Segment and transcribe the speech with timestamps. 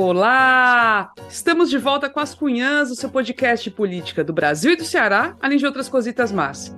[0.00, 1.12] Olá!
[1.28, 4.84] Estamos de volta com as Cunhãs, o seu podcast de política do Brasil e do
[4.84, 6.72] Ceará, além de outras cositas más.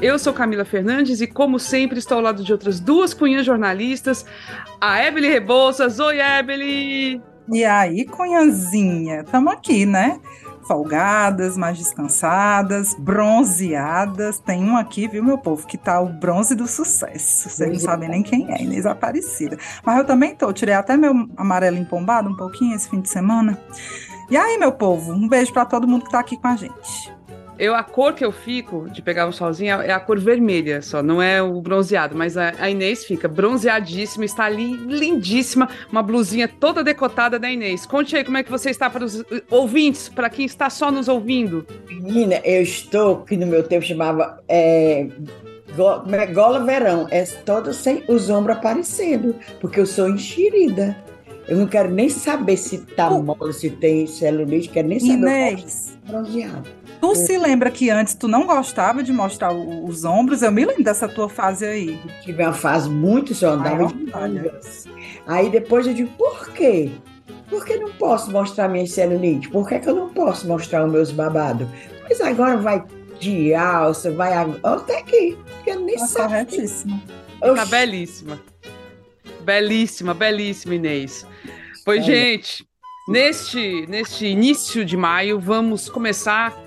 [0.00, 4.24] Eu sou Camila Fernandes e, como sempre, estou ao lado de outras duas cunhãs jornalistas,
[4.80, 5.98] a Ebele Rebouças.
[5.98, 7.20] Oi, Ebele!
[7.52, 9.22] E aí, cunhazinha?
[9.22, 10.20] Estamos aqui, né?
[10.66, 14.38] Folgadas, mais descansadas, bronzeadas.
[14.38, 17.48] Tem um aqui, viu, meu povo, que tá o bronze do sucesso.
[17.48, 19.58] Vocês não sabem nem quem é, Inês Aparecida.
[19.84, 23.58] Mas eu também tô, tirei até meu amarelo empombado um pouquinho esse fim de semana.
[24.30, 27.15] E aí, meu povo, um beijo para todo mundo que tá aqui com a gente.
[27.58, 31.02] Eu, a cor que eu fico de pegar um solzinho é a cor vermelha só,
[31.02, 36.48] não é o bronzeado, mas a, a Inês fica bronzeadíssima, está ali lindíssima, uma blusinha
[36.48, 37.86] toda decotada da Inês.
[37.86, 41.08] Conte aí como é que você está para os ouvintes, para quem está só nos
[41.08, 41.66] ouvindo.
[41.88, 45.06] Menina, eu estou, que no meu tempo chamava é,
[46.12, 50.96] é gola verão, é toda sem os ombros aparecendo, porque eu sou enxerida.
[51.48, 55.14] Eu não quero nem saber se tá mole, se tem celulite, quero nem saber.
[55.14, 56.68] Inês, bronzeado.
[57.00, 60.42] Tu se lembra que antes tu não gostava de mostrar os ombros?
[60.42, 62.00] Eu me lembro dessa tua fase aí.
[62.22, 64.86] Tive uma fase muito só andava de mangas.
[65.26, 66.90] Aí depois eu digo, por quê?
[67.48, 69.48] Por que não posso mostrar minha celulite?
[69.48, 71.68] Por que, que eu não posso mostrar os meus babados?
[72.02, 72.84] Mas agora vai
[73.20, 74.32] de alça, vai
[74.62, 75.38] até aqui.
[75.56, 76.22] Porque eu nem tá sei.
[76.22, 77.02] Corretíssima.
[77.40, 78.40] Tá belíssima.
[79.42, 81.26] Belíssima, belíssima, Inês.
[81.84, 82.04] Pois, é.
[82.04, 82.66] gente,
[83.08, 86.65] neste, neste início de maio, vamos começar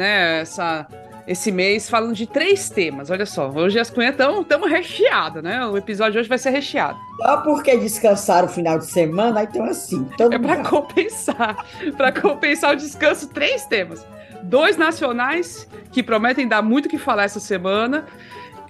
[0.00, 0.86] né, essa,
[1.26, 3.10] esse mês falando de três temas.
[3.10, 5.64] Olha só, hoje as cunhas estão tão recheadas, né?
[5.66, 6.98] O episódio de hoje vai ser recheado.
[7.18, 10.08] Só porque descansaram o final de semana, então assim.
[10.18, 11.64] é para compensar.
[11.98, 14.06] para compensar o descanso, três temas.
[14.42, 18.06] Dois nacionais que prometem dar muito o que falar essa semana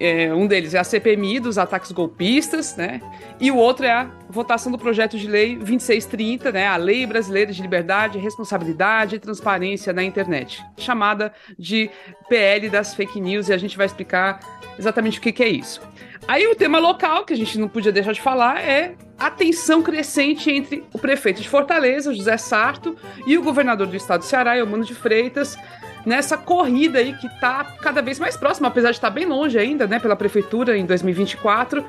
[0.01, 3.03] é, um deles é a CPMI dos ataques golpistas, né?
[3.39, 6.67] E o outro é a votação do projeto de lei 2630, né?
[6.67, 11.91] A Lei Brasileira de Liberdade, Responsabilidade e Transparência na Internet, chamada de
[12.31, 14.41] PL das Fake News, e a gente vai explicar
[14.79, 15.83] exatamente o que, que é isso.
[16.27, 19.83] Aí o tema local, que a gente não podia deixar de falar, é a tensão
[19.83, 22.97] crescente entre o prefeito de Fortaleza, José Sarto,
[23.27, 25.59] e o governador do estado do Ceará, Eumano de Freitas,
[26.05, 29.87] nessa corrida aí que está cada vez mais próxima, apesar de estar bem longe ainda,
[29.87, 31.85] né, pela prefeitura em 2024.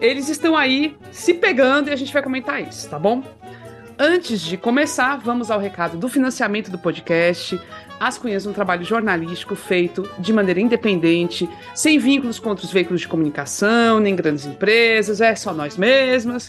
[0.00, 3.22] Eles estão aí se pegando e a gente vai comentar isso, tá bom?
[3.98, 7.60] Antes de começar, vamos ao recado do financiamento do podcast.
[8.00, 13.08] As Cunhas, um trabalho jornalístico feito de maneira independente, sem vínculos com outros veículos de
[13.08, 16.48] comunicação, nem grandes empresas, é só nós mesmas.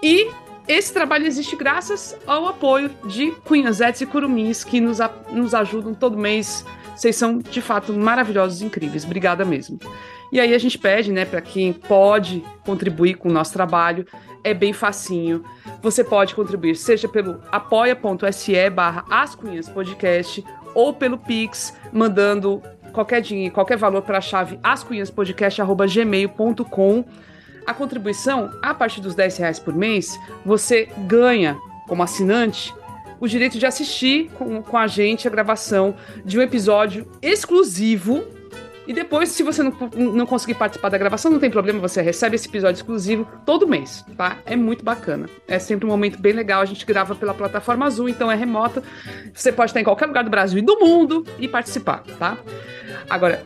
[0.00, 0.30] E
[0.66, 4.98] esse trabalho existe graças ao apoio de Cunhazetes e Curumins, que nos,
[5.30, 6.64] nos ajudam todo mês.
[6.96, 9.04] Vocês são, de fato, maravilhosos e incríveis.
[9.04, 9.78] Obrigada mesmo.
[10.32, 14.04] E aí a gente pede, né, para quem pode contribuir com o nosso trabalho,
[14.42, 15.44] é bem facinho.
[15.82, 19.04] Você pode contribuir, seja pelo apoia.se barra
[19.72, 20.44] Podcast
[20.74, 22.60] ou pelo Pix, mandando
[22.92, 27.04] qualquer dinheiro, qualquer valor para a chave ascunhaspodcast.gmail.com
[27.66, 32.74] a contribuição, a partir dos 10 reais por mês, você ganha, como assinante,
[33.20, 35.94] o direito de assistir com, com a gente a gravação
[36.24, 38.24] de um episódio exclusivo.
[38.86, 42.36] E depois, se você não, não conseguir participar da gravação, não tem problema, você recebe
[42.36, 44.36] esse episódio exclusivo todo mês, tá?
[44.44, 45.26] É muito bacana.
[45.48, 46.60] É sempre um momento bem legal.
[46.60, 48.82] A gente grava pela plataforma Azul, então é remota.
[49.32, 52.36] Você pode estar em qualquer lugar do Brasil e do mundo e participar, tá?
[53.08, 53.42] Agora,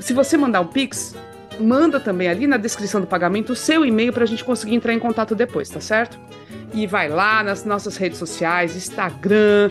[0.00, 1.14] se você mandar um Pix,
[1.60, 4.92] manda também ali na descrição do pagamento o seu e-mail para a gente conseguir entrar
[4.92, 6.18] em contato depois, tá certo?
[6.72, 9.70] E vai lá nas nossas redes sociais, Instagram,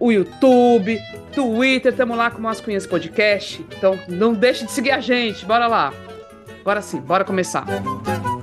[0.00, 0.98] o YouTube,
[1.34, 3.64] Twitter, tamo lá com as Cunhas Podcast.
[3.76, 5.92] Então não deixe de seguir a gente, bora lá.
[6.60, 7.64] Agora sim, bora começar.
[7.66, 8.37] Música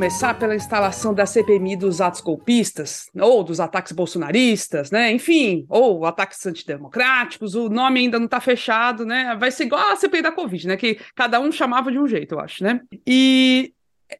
[0.00, 5.12] começar pela instalação da CPMI dos atos golpistas, ou dos ataques bolsonaristas, né?
[5.12, 9.36] Enfim, ou ataques antidemocráticos, o nome ainda não está fechado, né?
[9.38, 10.78] Vai ser igual a CPI da Covid, né?
[10.78, 12.80] Que cada um chamava de um jeito, eu acho, né?
[13.06, 13.74] E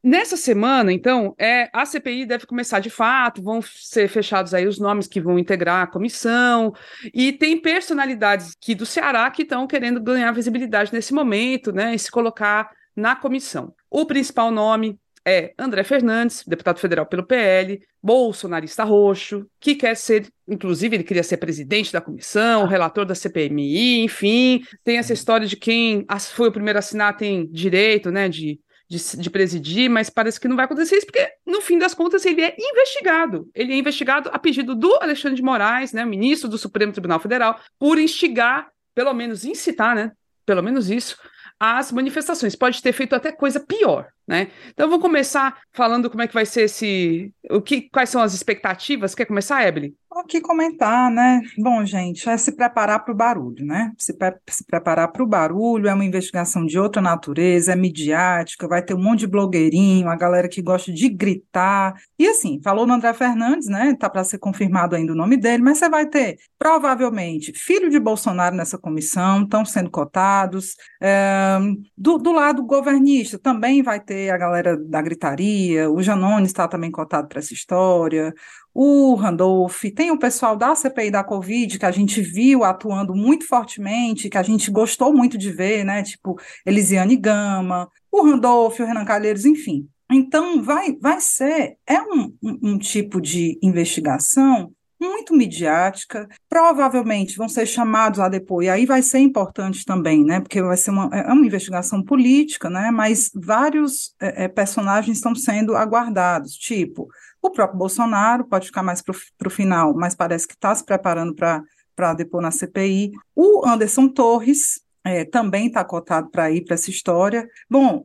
[0.04, 4.78] Nessa semana, então, é, a CPI deve começar de fato, vão ser fechados aí os
[4.78, 6.72] nomes que vão integrar a comissão,
[7.12, 11.98] e tem personalidades aqui do Ceará que estão querendo ganhar visibilidade nesse momento, né, e
[11.98, 13.74] se colocar na comissão.
[13.90, 14.96] O principal nome
[15.26, 21.22] é André Fernandes, deputado federal pelo PL, bolsonarista roxo, que quer ser, inclusive, ele queria
[21.22, 26.52] ser presidente da comissão, relator da CPMI, enfim, tem essa história de quem foi o
[26.52, 30.64] primeiro a assinar tem direito, né, de de, de, presidir, mas parece que não vai
[30.64, 33.48] acontecer isso, porque, no fim das contas, ele é investigado.
[33.54, 37.60] Ele é investigado a pedido do Alexandre de Moraes, né, ministro do Supremo Tribunal Federal,
[37.78, 40.10] por instigar, pelo menos incitar, né,
[40.44, 41.16] pelo menos isso,
[41.60, 42.56] as manifestações.
[42.56, 44.46] Pode ter feito até coisa pior, né?
[44.72, 48.32] Então vou começar falando como é que vai ser esse, o que, quais são as
[48.32, 49.12] expectativas.
[49.12, 49.96] Quer começar, Ebele?
[50.12, 51.40] Aqui comentar, né?
[51.56, 53.92] Bom, gente, é se preparar para o barulho, né?
[53.96, 58.66] Se, pre se preparar para o barulho, é uma investigação de outra natureza, é midiática,
[58.66, 61.94] vai ter um monte de blogueirinho, a galera que gosta de gritar.
[62.18, 63.96] E assim, falou no André Fernandes, né?
[63.98, 67.98] Tá para ser confirmado ainda o nome dele, mas você vai ter, provavelmente, filho de
[68.00, 70.74] Bolsonaro nessa comissão, estão sendo cotados.
[71.00, 71.58] É,
[71.96, 76.90] do, do lado governista também vai ter a galera da gritaria, o Janones está também
[76.90, 78.34] cotado para essa história
[78.72, 83.46] o Randolph, tem o pessoal da CPI da Covid, que a gente viu atuando muito
[83.46, 86.02] fortemente, que a gente gostou muito de ver, né?
[86.02, 89.88] Tipo, Elisiane Gama, o Randolph, o Renan Calheiros, enfim.
[90.10, 97.48] Então, vai, vai ser, é um, um, um tipo de investigação muito midiática, provavelmente vão
[97.48, 101.08] ser chamados a depor, e aí vai ser importante também, né, porque vai ser uma,
[101.12, 107.08] é uma investigação política, né, mas vários é, personagens estão sendo aguardados, tipo
[107.42, 111.34] o próprio Bolsonaro pode ficar mais para o final, mas parece que está se preparando
[111.34, 113.12] para depor na CPI.
[113.34, 117.48] O Anderson Torres é, também está cotado para ir para essa história.
[117.68, 118.04] Bom,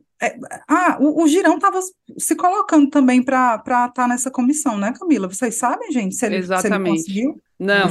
[0.68, 1.78] ah, o, o Girão estava
[2.16, 5.28] se colocando também para estar tá nessa comissão, né, Camila?
[5.28, 7.02] Vocês sabem, gente, se ele, Exatamente.
[7.02, 7.42] Se ele conseguiu?
[7.58, 7.88] Não,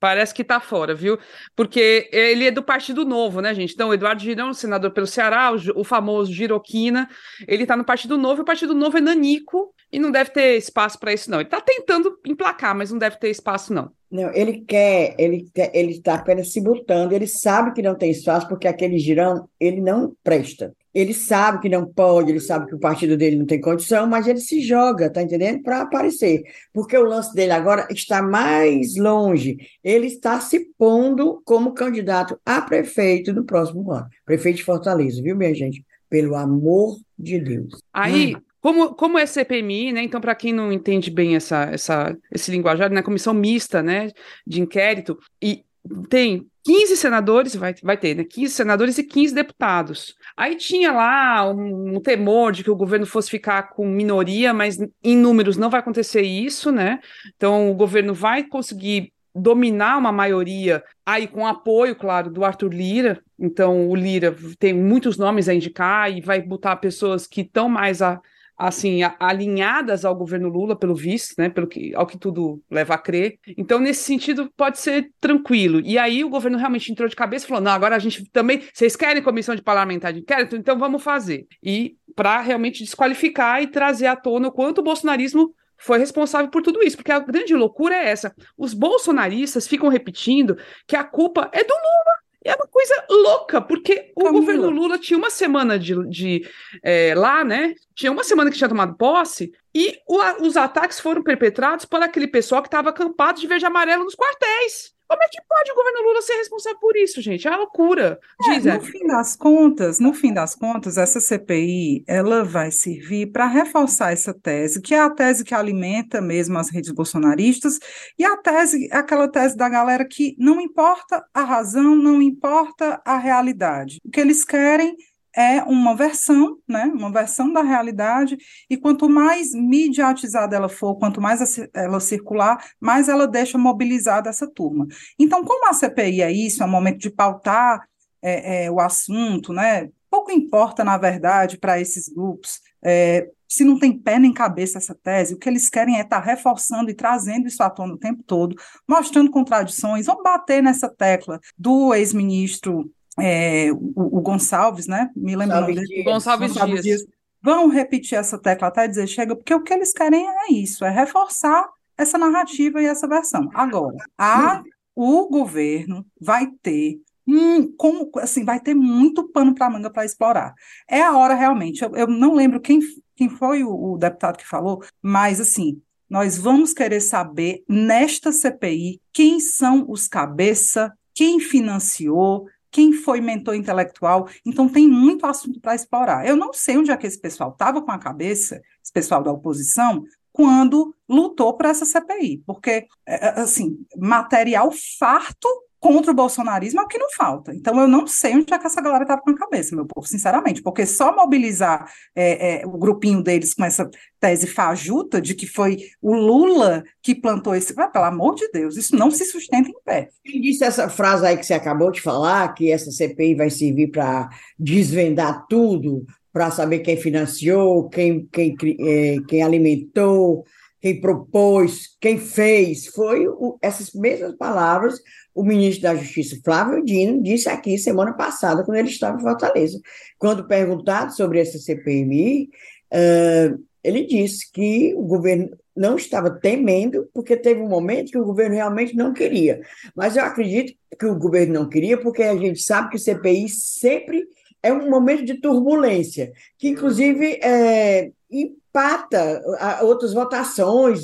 [0.00, 1.18] parece que está fora, viu?
[1.54, 3.72] Porque ele é do Partido Novo, né, gente?
[3.72, 7.08] Então, o Eduardo Girão, senador pelo Ceará, o, o famoso Giroquina,
[7.46, 10.56] ele está no Partido Novo, e o Partido Novo é nanico, e não deve ter
[10.56, 11.38] espaço para isso, não.
[11.38, 13.92] Ele está tentando emplacar, mas não deve ter espaço, não.
[14.10, 18.48] Não, ele quer, ele ele está apenas se botando, ele sabe que não tem espaço,
[18.48, 20.74] porque aquele girão, ele não presta.
[20.92, 24.26] Ele sabe que não pode, ele sabe que o partido dele não tem condição, mas
[24.26, 25.62] ele se joga, tá entendendo?
[25.62, 26.42] Para aparecer.
[26.72, 29.56] Porque o lance dele agora está mais longe.
[29.84, 34.08] Ele está se pondo como candidato a prefeito no próximo ano.
[34.26, 35.84] Prefeito de Fortaleza, viu, minha gente?
[36.08, 37.80] Pelo amor de Deus.
[37.92, 38.40] Aí, hum.
[38.60, 40.02] Como, como é CPMI, né?
[40.02, 43.02] Então, para quem não entende bem essa, essa, esse linguajar, né?
[43.02, 44.10] Comissão mista, né?
[44.46, 45.64] De inquérito, e
[46.08, 48.24] tem 15 senadores, vai, vai ter, né?
[48.24, 50.14] 15 senadores e 15 deputados.
[50.36, 54.78] Aí tinha lá um, um, temor de que o governo fosse ficar com minoria, mas
[55.02, 57.00] em números não vai acontecer isso, né?
[57.34, 63.22] Então o governo vai conseguir dominar uma maioria, aí com apoio, claro, do Arthur Lira.
[63.38, 68.02] Então o Lira tem muitos nomes a indicar e vai botar pessoas que estão mais
[68.02, 68.20] a,
[68.60, 72.98] assim, alinhadas ao governo Lula, pelo visto, né, pelo que, ao que tudo leva a
[72.98, 73.38] crer.
[73.56, 75.80] Então, nesse sentido, pode ser tranquilo.
[75.80, 78.62] E aí o governo realmente entrou de cabeça e falou: não, agora a gente também.
[78.72, 80.56] Vocês querem comissão de parlamentar de inquérito?
[80.56, 81.46] Então vamos fazer.
[81.62, 86.60] E para realmente desqualificar e trazer à tona o quanto o bolsonarismo foi responsável por
[86.60, 88.34] tudo isso, porque a grande loucura é essa.
[88.58, 92.20] Os bolsonaristas ficam repetindo que a culpa é do Lula.
[92.44, 96.48] É uma coisa louca, porque o governo Lula tinha uma semana de, de
[96.82, 97.74] é, lá, né?
[97.94, 102.26] Tinha uma semana que tinha tomado posse, e o, os ataques foram perpetrados por aquele
[102.26, 104.94] pessoal que estava acampado de verde e amarelo nos quartéis.
[105.10, 107.44] Como é que pode o governo Lula ser responsável por isso, gente?
[107.44, 108.20] É uma loucura.
[108.46, 112.70] É, Diz, é, no fim das contas, no fim das contas, essa CPI, ela vai
[112.70, 117.80] servir para reforçar essa tese, que é a tese que alimenta mesmo as redes bolsonaristas,
[118.16, 123.18] e a tese, aquela tese da galera que não importa a razão, não importa a
[123.18, 123.98] realidade.
[124.04, 124.94] O que eles querem
[125.36, 128.36] é uma versão, né, uma versão da realidade,
[128.68, 131.40] e quanto mais mediatizada ela for, quanto mais
[131.72, 134.86] ela circular, mais ela deixa mobilizada essa turma.
[135.18, 137.86] Então, como a CPI é isso, é um momento de pautar
[138.22, 143.78] é, é, o assunto, né, pouco importa, na verdade, para esses grupos, é, se não
[143.78, 146.94] tem pé nem cabeça essa tese, o que eles querem é estar tá reforçando e
[146.94, 148.54] trazendo isso à tona o tempo todo,
[148.88, 155.10] mostrando contradições, vão bater nessa tecla do ex-ministro é, o, o, Gonçalves, né?
[155.16, 156.02] Me lembro dele.
[156.02, 157.00] Gonçalves, Gonçalves Dias.
[157.00, 157.14] Dias.
[157.42, 160.90] Vão repetir essa tecla até dizer chega, porque o que eles querem é isso, é
[160.90, 163.48] reforçar essa narrativa e essa versão.
[163.54, 164.62] Agora, a,
[164.94, 167.00] o governo vai ter
[167.32, 170.52] Hum, como assim, vai ter muito pano para manga para explorar.
[170.88, 171.80] É a hora realmente.
[171.80, 172.80] Eu, eu não lembro quem,
[173.14, 179.00] quem foi o, o, deputado que falou, mas assim, nós vamos querer saber nesta CPI
[179.12, 184.28] quem são os cabeça, quem financiou, quem foi mentor intelectual.
[184.44, 186.26] Então, tem muito assunto para explorar.
[186.26, 189.32] Eu não sei onde é que esse pessoal estava com a cabeça, esse pessoal da
[189.32, 195.48] oposição, quando lutou por essa CPI, porque, é, é, assim, material farto
[195.80, 197.54] contra o bolsonarismo é o que não falta.
[197.54, 200.06] Então, eu não sei onde é que essa galera estava com a cabeça, meu povo,
[200.06, 203.88] sinceramente, porque só mobilizar é, é, o grupinho deles com essa
[204.20, 207.72] tese fajuta de que foi o Lula que plantou esse.
[207.78, 210.10] Ah, pelo amor de Deus, isso não se sustenta em pé.
[210.22, 213.90] Quem disse essa frase aí que você acabou de falar, que essa CPI vai servir
[213.90, 220.44] para desvendar tudo, para saber quem financiou, quem, quem, é, quem alimentou,
[220.80, 225.00] quem propôs, quem fez, foi o, essas mesmas palavras
[225.34, 229.80] o ministro da Justiça, Flávio Dino, disse aqui semana passada, quando ele estava em Fortaleza.
[230.18, 232.50] Quando perguntado sobre essa CPMI,
[232.92, 238.24] uh, ele disse que o governo não estava temendo, porque teve um momento que o
[238.24, 239.60] governo realmente não queria.
[239.94, 244.26] Mas eu acredito que o governo não queria, porque a gente sabe que CPI sempre
[244.62, 249.42] é um momento de turbulência, que inclusive é, empata
[249.82, 251.00] outras votações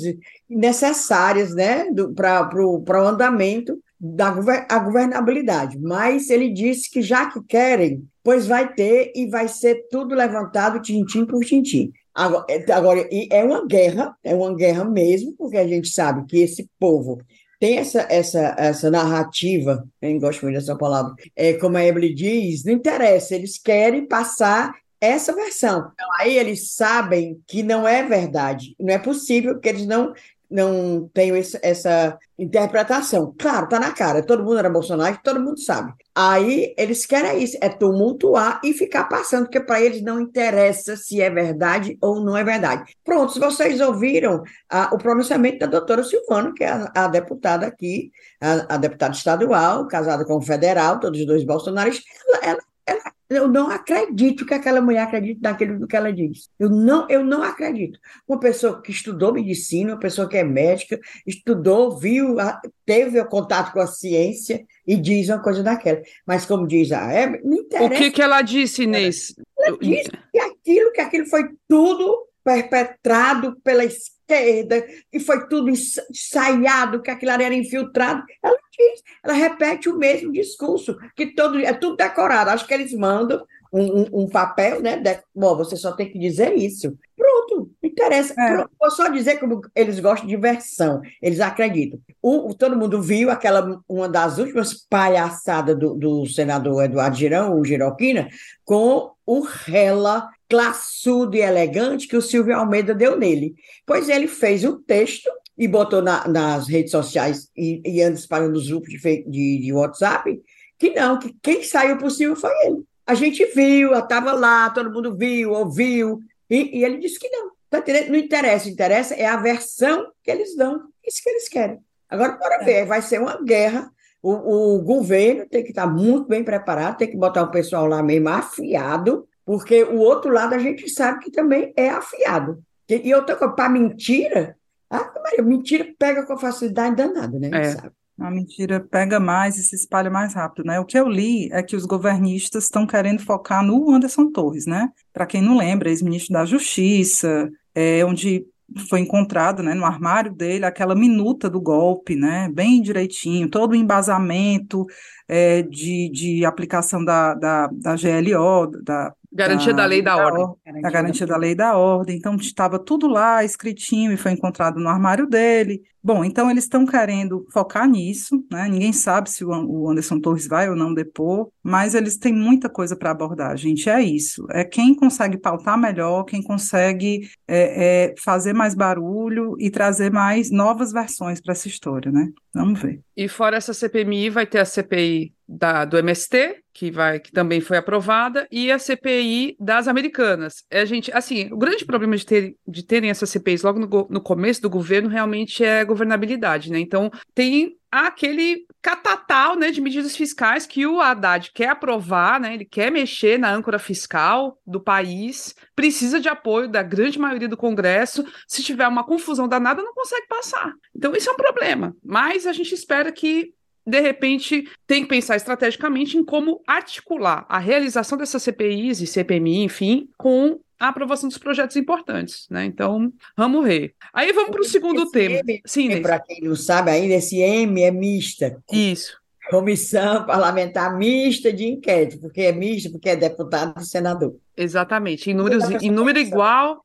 [0.49, 4.33] necessárias né, para o andamento da
[4.69, 5.77] a governabilidade.
[5.79, 10.81] Mas ele disse que já que querem, pois vai ter e vai ser tudo levantado
[10.81, 11.91] tintim por tintim.
[12.13, 16.39] Agora, é, agora é uma guerra, é uma guerra mesmo, porque a gente sabe que
[16.39, 17.19] esse povo
[17.59, 22.63] tem essa, essa, essa narrativa, eu gosto muito dessa palavra, é, como a Emily diz,
[22.63, 25.91] não interessa, eles querem passar essa versão.
[25.93, 30.13] Então, aí eles sabem que não é verdade, não é possível que eles não
[30.49, 33.33] não tenham esse, essa interpretação.
[33.37, 35.93] Claro, está na cara, todo mundo era Bolsonaro, todo mundo sabe.
[36.15, 41.21] Aí eles querem isso, é tumultuar e ficar passando, porque para eles não interessa se
[41.21, 42.95] é verdade ou não é verdade.
[43.03, 47.67] Pronto, se vocês ouviram a, o pronunciamento da doutora Silvana, que é a, a deputada
[47.67, 48.11] aqui,
[48.41, 53.11] a, a, deputada estadual, casada com o federal, todos os dois bolsonaristas, ela, ela, ela
[53.29, 56.49] eu não acredito que aquela mulher acredite naquilo que ela diz.
[56.57, 57.99] Eu não, eu não acredito.
[58.27, 62.37] Uma pessoa que estudou medicina, uma pessoa que é médica, estudou, viu,
[62.85, 66.01] teve contato com a ciência e diz uma coisa daquela.
[66.25, 67.93] Mas como diz a Hebe, não interessa.
[67.93, 69.35] O que, que ela disse, Inês?
[69.59, 77.01] Ela disse que aquilo, que aquilo foi tudo perpetrado pela esquerda, que foi tudo ensaiado,
[77.01, 78.23] que aquilo era infiltrado.
[78.43, 82.49] Ela diz, ela repete o mesmo discurso, que todo é tudo decorado.
[82.49, 84.97] Acho que eles mandam um, um, um papel, né?
[84.97, 86.97] De, bom, você só tem que dizer isso.
[87.15, 88.33] Pronto, não interessa.
[88.39, 88.65] É.
[88.79, 91.99] Vou só dizer como eles gostam de versão, eles acreditam.
[92.21, 97.65] O, todo mundo viu aquela uma das últimas palhaçadas do, do senador Eduardo Girão, o
[97.65, 98.27] Giroquina,
[98.63, 103.55] com o rela classudo e elegante que o Silvio Almeida deu nele.
[103.85, 108.53] Pois ele fez um texto e botou na, nas redes sociais e, e anda espalhando
[108.53, 110.39] nos grupos de, de, de, WhatsApp,
[110.77, 112.83] que não, que quem saiu possível foi ele.
[113.05, 117.51] A gente viu, estava lá, todo mundo viu, ouviu, e, e ele disse que não.
[117.69, 121.79] Tá não interessa, interessa é a versão que eles dão, isso que eles querem.
[122.09, 123.91] Agora, bora ver, vai ser uma guerra.
[124.21, 128.01] O, o governo tem que estar muito bem preparado, tem que botar o pessoal lá
[128.01, 132.61] mesmo afiado, porque o outro lado a gente sabe que também é afiado.
[132.89, 134.57] E outra coisa, para mentira,
[134.89, 137.49] ah, Maria, mentira pega com facilidade danada, né?
[137.53, 137.91] É.
[138.19, 140.81] A mentira pega mais e se espalha mais rápido, né?
[140.81, 144.91] O que eu li é que os governistas estão querendo focar no Anderson Torres, né?
[145.13, 148.45] Para quem não lembra, ex-ministro da Justiça, é, onde
[148.89, 152.49] foi encontrado, né, no armário dele aquela minuta do golpe, né?
[152.53, 154.85] Bem direitinho, todo o embasamento
[155.25, 160.25] é, de, de aplicação da, da, da GLO, da Garantia da, da lei da, da
[160.25, 160.43] ordem.
[160.43, 160.85] ordem.
[160.85, 162.17] A garantia da lei da ordem.
[162.17, 165.83] Então, estava tudo lá, escritinho, e foi encontrado no armário dele.
[166.07, 168.69] Bom, então eles estão querendo focar nisso, né?
[168.69, 172.95] Ninguém sabe se o Anderson Torres vai ou não depor, mas eles têm muita coisa
[172.95, 173.89] para abordar, gente.
[173.89, 174.47] É isso.
[174.51, 180.49] É quem consegue pautar melhor, quem consegue é, é, fazer mais barulho e trazer mais
[180.49, 182.29] novas versões para essa história, né?
[182.53, 183.01] Vamos ver.
[183.15, 187.59] E fora essa CPMI, vai ter a CPI da, do MST, que, vai, que também
[187.59, 190.63] foi aprovada, e a CPI das americanas.
[190.69, 194.21] É, gente, assim, o grande problema de, ter, de terem essas CPIs logo no, no
[194.21, 196.77] começo do governo realmente é a governabilidade, né?
[196.77, 202.65] Então, tem aquele catatal né, de medidas fiscais que o Haddad quer aprovar, né, ele
[202.65, 208.23] quer mexer na âncora fiscal do país, precisa de apoio da grande maioria do Congresso.
[208.47, 210.73] Se tiver uma confusão danada, não consegue passar.
[210.95, 211.95] Então, isso é um problema.
[212.03, 213.53] Mas a gente espera que
[213.87, 219.63] de repente, tem que pensar estrategicamente em como articular a realização dessas CPIs e CPMI,
[219.63, 222.65] enfim, com a aprovação dos projetos importantes, né?
[222.65, 223.95] Então, vamos ver.
[224.13, 225.37] Aí vamos para o segundo tema.
[225.37, 228.61] M, Sim, Para quem não sabe ainda, esse M é mista.
[228.71, 229.17] Isso.
[229.49, 234.35] Comissão parlamentar mista de inquérito, porque é mista, porque é deputado e senador.
[234.55, 236.83] Exatamente, em, números, em número igual,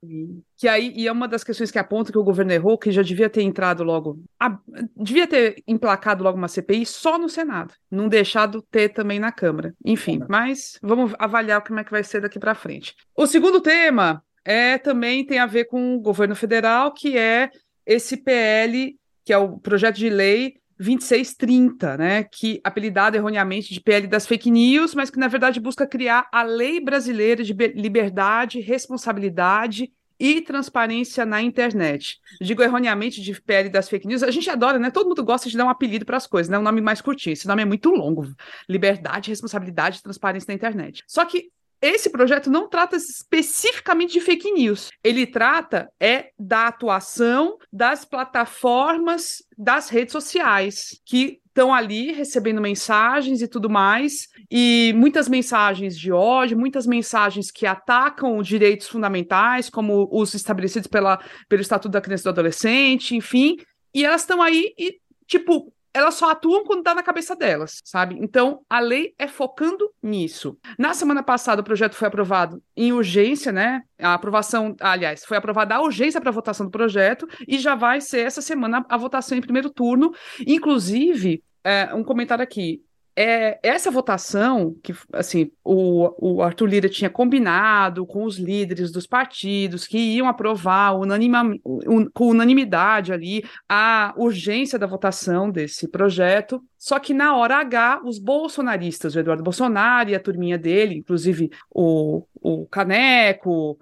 [0.57, 3.03] que aí e é uma das questões que aponta que o governo errou, que já
[3.03, 4.59] devia ter entrado logo, a,
[4.97, 9.75] devia ter emplacado logo uma CPI só no Senado, não deixado ter também na Câmara.
[9.85, 12.95] Enfim, mas vamos avaliar como é que vai ser daqui para frente.
[13.17, 17.51] O segundo tema é também tem a ver com o governo federal, que é
[17.87, 24.07] esse PL, que é o projeto de lei 2630, né, que apelidado erroneamente de PL
[24.07, 29.93] das fake news, mas que na verdade busca criar a lei brasileira de liberdade, responsabilidade
[30.19, 32.19] e transparência na internet.
[32.41, 34.91] digo erroneamente de PL das fake news, a gente adora, né?
[34.91, 36.59] Todo mundo gosta de dar um apelido para as coisas, né?
[36.59, 37.33] Um nome mais curtinho.
[37.33, 38.33] Esse nome é muito longo.
[38.69, 41.03] Liberdade, responsabilidade e transparência na internet.
[41.09, 41.51] Só que
[41.83, 44.89] esse projeto não trata especificamente de fake news.
[45.03, 53.43] Ele trata é da atuação das plataformas das redes sociais que estão ali recebendo mensagens
[53.43, 60.09] e tudo mais, e muitas mensagens de ódio, muitas mensagens que atacam direitos fundamentais, como
[60.11, 61.19] os estabelecidos pela,
[61.51, 63.59] pelo Estatuto da Criança e do Adolescente, enfim,
[63.95, 68.17] e elas estão aí e, tipo, elas só atuam quando dá na cabeça delas, sabe?
[68.21, 70.59] Então, a lei é focando nisso.
[70.79, 73.83] Na semana passada, o projeto foi aprovado em urgência, né?
[73.99, 78.01] A aprovação, aliás, foi aprovada a urgência para a votação do projeto e já vai
[78.01, 80.13] ser essa semana a votação em primeiro turno.
[80.47, 82.83] Inclusive, é, um comentário aqui
[83.15, 89.07] é, essa votação, que assim, o, o Arthur Lira tinha combinado com os líderes dos
[89.07, 96.63] partidos que iam aprovar unanima, un, com unanimidade ali a urgência da votação desse projeto.
[96.79, 101.51] Só que na hora H, os bolsonaristas, o Eduardo Bolsonaro e a turminha dele, inclusive
[101.71, 103.79] o, o Caneco,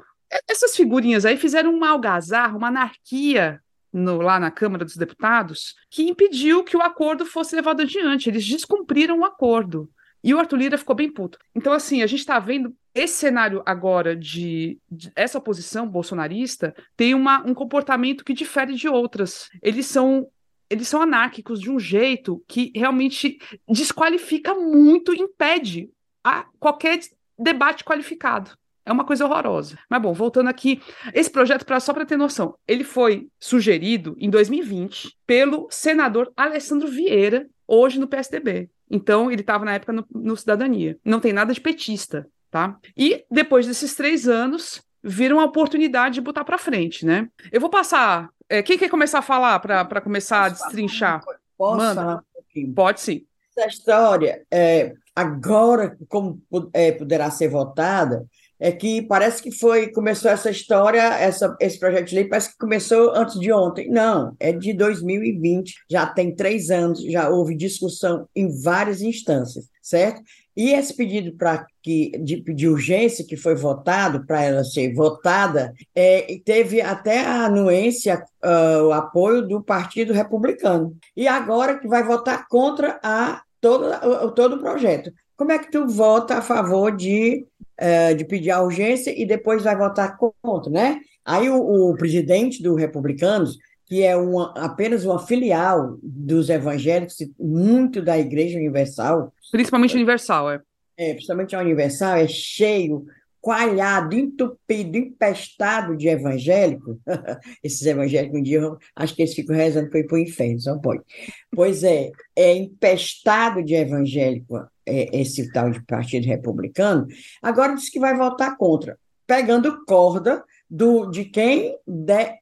[0.48, 3.60] essas figurinhas aí fizeram uma algazarra, uma anarquia
[3.92, 8.28] no, lá na Câmara dos Deputados que impediu que o acordo fosse levado adiante.
[8.28, 9.90] Eles descumpriram o acordo.
[10.22, 11.38] E o Arthur Lira ficou bem puto.
[11.54, 17.14] Então, assim, a gente está vendo esse cenário agora de, de, essa oposição bolsonarista tem
[17.14, 19.48] uma, um comportamento que difere de outras.
[19.62, 20.28] Eles são
[20.68, 25.90] eles são anárquicos de um jeito que realmente desqualifica muito, impede
[26.22, 27.00] a qualquer
[27.36, 28.52] debate qualificado.
[28.90, 29.78] É uma coisa horrorosa.
[29.88, 30.82] Mas bom, voltando aqui,
[31.14, 36.88] esse projeto, pra, só para ter noção, ele foi sugerido em 2020 pelo senador Alessandro
[36.88, 38.68] Vieira, hoje no PSDB.
[38.90, 40.98] Então, ele estava na época no, no, Cidadania.
[41.04, 42.76] Não tem nada de petista, tá?
[42.96, 47.28] E depois desses três anos, viram a oportunidade de botar para frente, né?
[47.52, 48.28] Eu vou passar.
[48.48, 51.22] É, quem quer começar a falar para começar a destrinchar?
[51.56, 51.94] Posso Manda.
[51.94, 52.74] falar um pouquinho?
[52.74, 53.24] Pode sim.
[53.56, 58.26] Essa história, é, agora, como é, poderá ser votada,
[58.60, 62.58] é que parece que foi começou essa história, essa, esse projeto de lei parece que
[62.58, 63.88] começou antes de ontem.
[63.88, 70.20] Não, é de 2020, já tem três anos, já houve discussão em várias instâncias, certo?
[70.54, 75.72] E esse pedido para que de, de, urgência que foi votado para ela ser votada,
[75.94, 80.94] é, teve até a anuência, uh, o apoio do Partido Republicano.
[81.16, 85.10] E agora que vai votar contra a todo, todo o projeto.
[85.36, 87.46] Como é que tu vota a favor de
[87.80, 91.00] é, de pedir a urgência e depois vai votar contra, né?
[91.24, 98.02] Aí o, o presidente do Republicanos, que é uma, apenas uma filial dos evangélicos, muito
[98.02, 99.32] da Igreja Universal.
[99.50, 100.60] Principalmente Universal, é.
[100.98, 103.06] É, principalmente a Universal, é cheio,
[103.40, 107.00] coalhado, entupido, empestado de evangélico.
[107.64, 108.60] Esses evangélicos, um dia,
[108.94, 111.02] acho que eles ficam rezando para ir para o inferno, só pode.
[111.50, 114.58] Pois é, é empestado de evangélico
[114.90, 117.06] é, esse tal de Partido Republicano,
[117.40, 122.38] agora diz que vai votar contra, pegando corda do, de quem, de,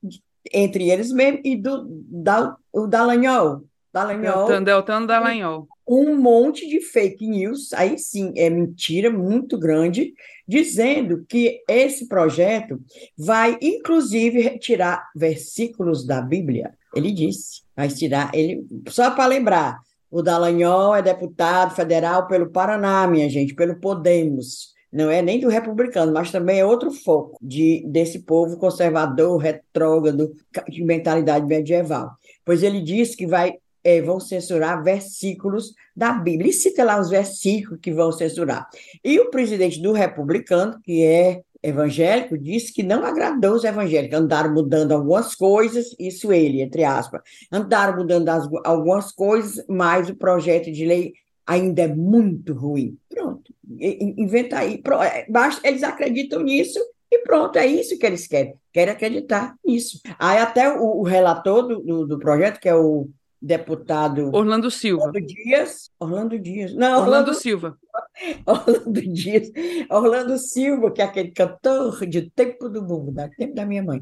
[0.53, 3.65] entre eles mesmo, e do da, o Dallagnol.
[3.92, 5.68] Dallagnol Deltan, Deltan Dallagnol.
[5.87, 10.12] Um monte de fake news, aí sim, é mentira muito grande,
[10.46, 12.79] dizendo que esse projeto
[13.16, 16.74] vai, inclusive, retirar versículos da Bíblia.
[16.94, 19.79] Ele disse, vai tirar, ele, só para lembrar,
[20.11, 24.74] o Dallagnol é deputado federal pelo Paraná, minha gente, pelo Podemos.
[24.90, 30.33] Não é nem do republicano, mas também é outro foco de, desse povo conservador, retrógrado,
[30.66, 32.11] de mentalidade medieval.
[32.42, 36.51] Pois ele disse que vai, é, vão censurar versículos da Bíblia.
[36.51, 38.68] E cita lá os versículos que vão censurar.
[39.05, 44.53] E o presidente do republicano, que é evangélico disse que não agradou os evangélicos, andaram
[44.53, 47.20] mudando algumas coisas, isso ele, entre aspas,
[47.51, 51.12] andaram mudando as, algumas coisas, mas o projeto de lei
[51.46, 52.96] ainda é muito ruim.
[53.09, 56.79] Pronto, inventa aí, é, basta, eles acreditam nisso
[57.11, 60.01] e pronto, é isso que eles querem, querem acreditar nisso.
[60.18, 63.09] Aí até o, o relator do, do, do projeto, que é o
[63.40, 65.07] deputado Orlando Silva.
[65.07, 65.90] Orlando Dias.
[65.98, 66.74] Orlando Dias.
[66.74, 67.79] Não, Orlando, Orlando, Silva.
[68.44, 69.51] Orlando Dias.
[69.88, 74.01] Orlando Silva, que é aquele cantor de Tempo do Mundo, da tempo da minha mãe.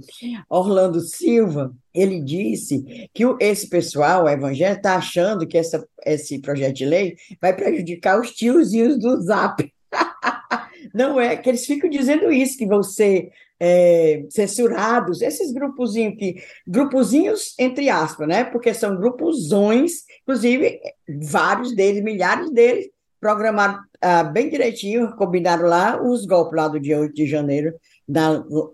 [0.48, 6.74] Orlando Silva, ele disse que esse pessoal, o evangélico, está achando que essa, esse projeto
[6.74, 9.72] de lei vai prejudicar os tiozinhos do Zap.
[10.94, 16.36] Não é, que eles ficam dizendo isso, que vão ser é, censurados, esses grupozinhos que,
[16.66, 18.44] grupozinhos entre aspas, né?
[18.44, 20.80] Porque são grupozões, inclusive
[21.22, 22.88] vários deles, milhares deles,
[23.20, 27.74] programaram ah, bem direitinho, combinaram lá os golpes lá do dia 8 de janeiro,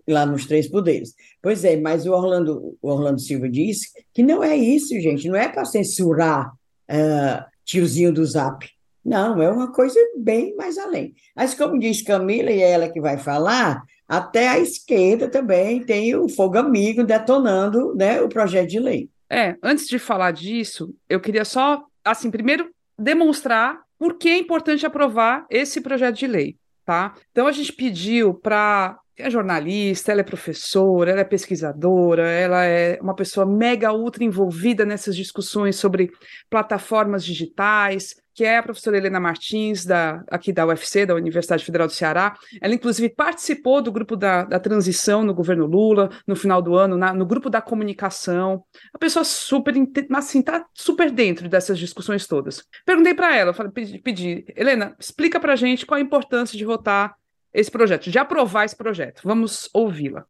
[0.07, 1.15] lá nos Três Poderes.
[1.41, 5.37] Pois é, mas o Orlando, o Orlando Silva disse que não é isso, gente, não
[5.37, 6.53] é para censurar
[6.89, 8.69] ah, tiozinho do Zap.
[9.05, 11.15] Não, é uma coisa bem mais além.
[11.35, 16.15] Mas, como diz Camila, e é ela que vai falar, até a esquerda também tem
[16.15, 19.09] o fogo amigo detonando, né, o projeto de lei.
[19.31, 24.85] É, antes de falar disso, eu queria só, assim, primeiro demonstrar por que é importante
[24.85, 27.15] aprovar esse projeto de lei, tá?
[27.31, 32.99] Então a gente pediu para é jornalista, ela é professora, ela é pesquisadora, ela é
[33.01, 36.11] uma pessoa mega ultra envolvida nessas discussões sobre
[36.49, 41.87] plataformas digitais, que é a professora Helena Martins, da, aqui da UFC, da Universidade Federal
[41.87, 42.35] do Ceará.
[42.61, 46.97] Ela, inclusive, participou do grupo da, da transição no governo Lula, no final do ano,
[46.97, 48.65] na- no grupo da comunicação.
[48.95, 49.75] A pessoa super,
[50.15, 52.65] assim, tá super dentro dessas discussões todas.
[52.87, 57.15] Perguntei para ela, falei, pedi, pedi, Helena, explica para gente qual a importância de votar
[57.53, 59.23] esse projeto, de aprovar esse projeto.
[59.25, 60.27] Vamos ouvi-la.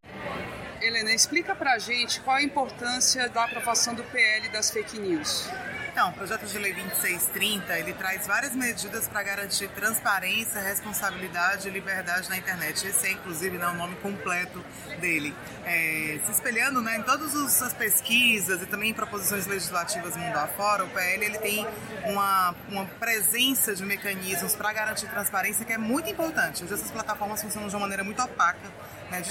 [0.80, 5.48] Helena, explica para gente qual a importância da aprovação do PL das fake news.
[5.92, 11.70] Então, o projeto de lei 2630, ele traz várias medidas para garantir transparência, responsabilidade e
[11.70, 12.86] liberdade na internet.
[12.86, 14.64] Esse é, inclusive, né, o nome completo
[14.98, 15.34] dele.
[15.66, 20.82] É, se espelhando né, em todas as pesquisas e também em proposições legislativas mundo afora,
[20.84, 21.66] o PL ele tem
[22.06, 26.64] uma, uma presença de mecanismos para garantir transparência que é muito importante.
[26.64, 28.66] Hoje essas plataformas funcionam de uma maneira muito opaca,
[29.12, 29.22] né,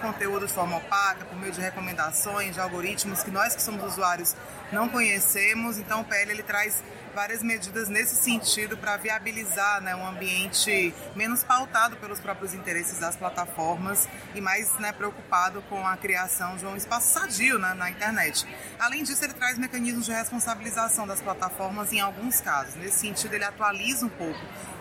[0.00, 4.34] conteúdo de forma opaca, por meio de recomendações, de algoritmos que nós que somos usuários
[4.72, 5.76] não conhecemos.
[5.76, 6.82] Então o PL ele traz
[7.14, 13.16] várias medidas nesse sentido para viabilizar né, um ambiente menos pautado pelos próprios interesses das
[13.16, 18.46] plataformas e mais né, preocupado com a criação de um espaço sadio né, na internet.
[18.78, 22.76] Além disso, ele traz mecanismos de responsabilização das plataformas em alguns casos.
[22.76, 24.40] Nesse sentido, ele atualiza um pouco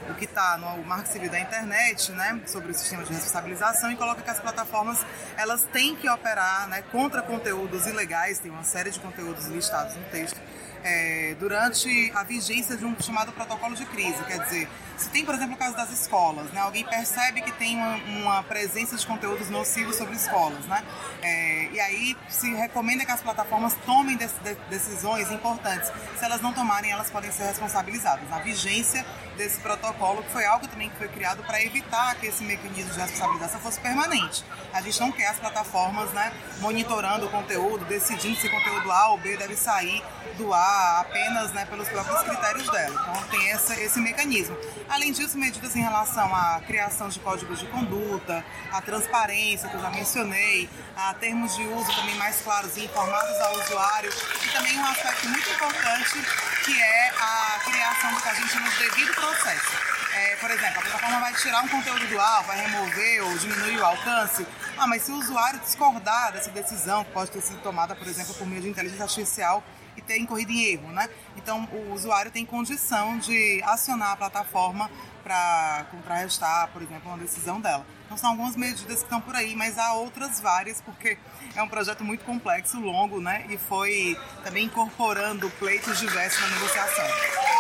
[0.09, 3.95] o que está no Marco Civil da Internet, né, sobre o sistema de responsabilização e
[3.95, 4.99] coloca que as plataformas
[5.35, 10.03] elas têm que operar né, contra conteúdos ilegais, tem uma série de conteúdos listados no
[10.05, 10.39] texto,
[10.83, 14.23] é, durante a vigência de um chamado protocolo de crise.
[14.25, 17.75] Quer dizer, se tem, por exemplo, o caso das escolas, né, alguém percebe que tem
[17.75, 20.83] uma, uma presença de conteúdos nocivos sobre escolas, né,
[21.21, 25.91] é, e aí se recomenda que as plataformas tomem dec- de- decisões importantes.
[26.17, 28.29] Se elas não tomarem, elas podem ser responsabilizadas.
[28.29, 29.05] Na vigência
[29.37, 32.99] desse protocolo, que foi algo também que foi criado para evitar que esse mecanismo de
[32.99, 34.43] responsabilização fosse permanente.
[34.73, 39.11] A gente não quer as plataformas né, monitorando o conteúdo, decidindo se o conteúdo A
[39.11, 40.03] ou B deve sair
[40.37, 43.07] do ar apenas né, pelos próprios critérios dela.
[43.09, 44.57] Então tem essa, esse mecanismo.
[44.89, 49.81] Além disso, medidas em relação à criação de códigos de conduta, à transparência, que eu
[49.81, 54.11] já mencionei, a termos de uso também mais claros e informados ao usuário,
[54.43, 56.17] e também um aspecto muito importante
[56.65, 57.56] que é a
[58.27, 59.71] a gente de devido processo.
[60.13, 63.77] É, por exemplo, a plataforma vai tirar um conteúdo do ar, vai remover ou diminuir
[63.79, 64.45] o alcance.
[64.77, 68.33] Ah, mas se o usuário discordar dessa decisão, que pode ter sido tomada, por exemplo,
[68.33, 69.63] por meio de inteligência artificial
[69.95, 71.09] e ter incorrido em erro, né?
[71.37, 74.91] Então, o usuário tem condição de acionar a plataforma
[75.23, 77.85] para contrarrestar, por exemplo, uma decisão dela.
[78.05, 81.17] Então, são algumas medidas que estão por aí, mas há outras várias, porque
[81.55, 83.45] é um projeto muito complexo, longo, né?
[83.49, 87.56] E foi também incorporando pleitos diversos na negociação.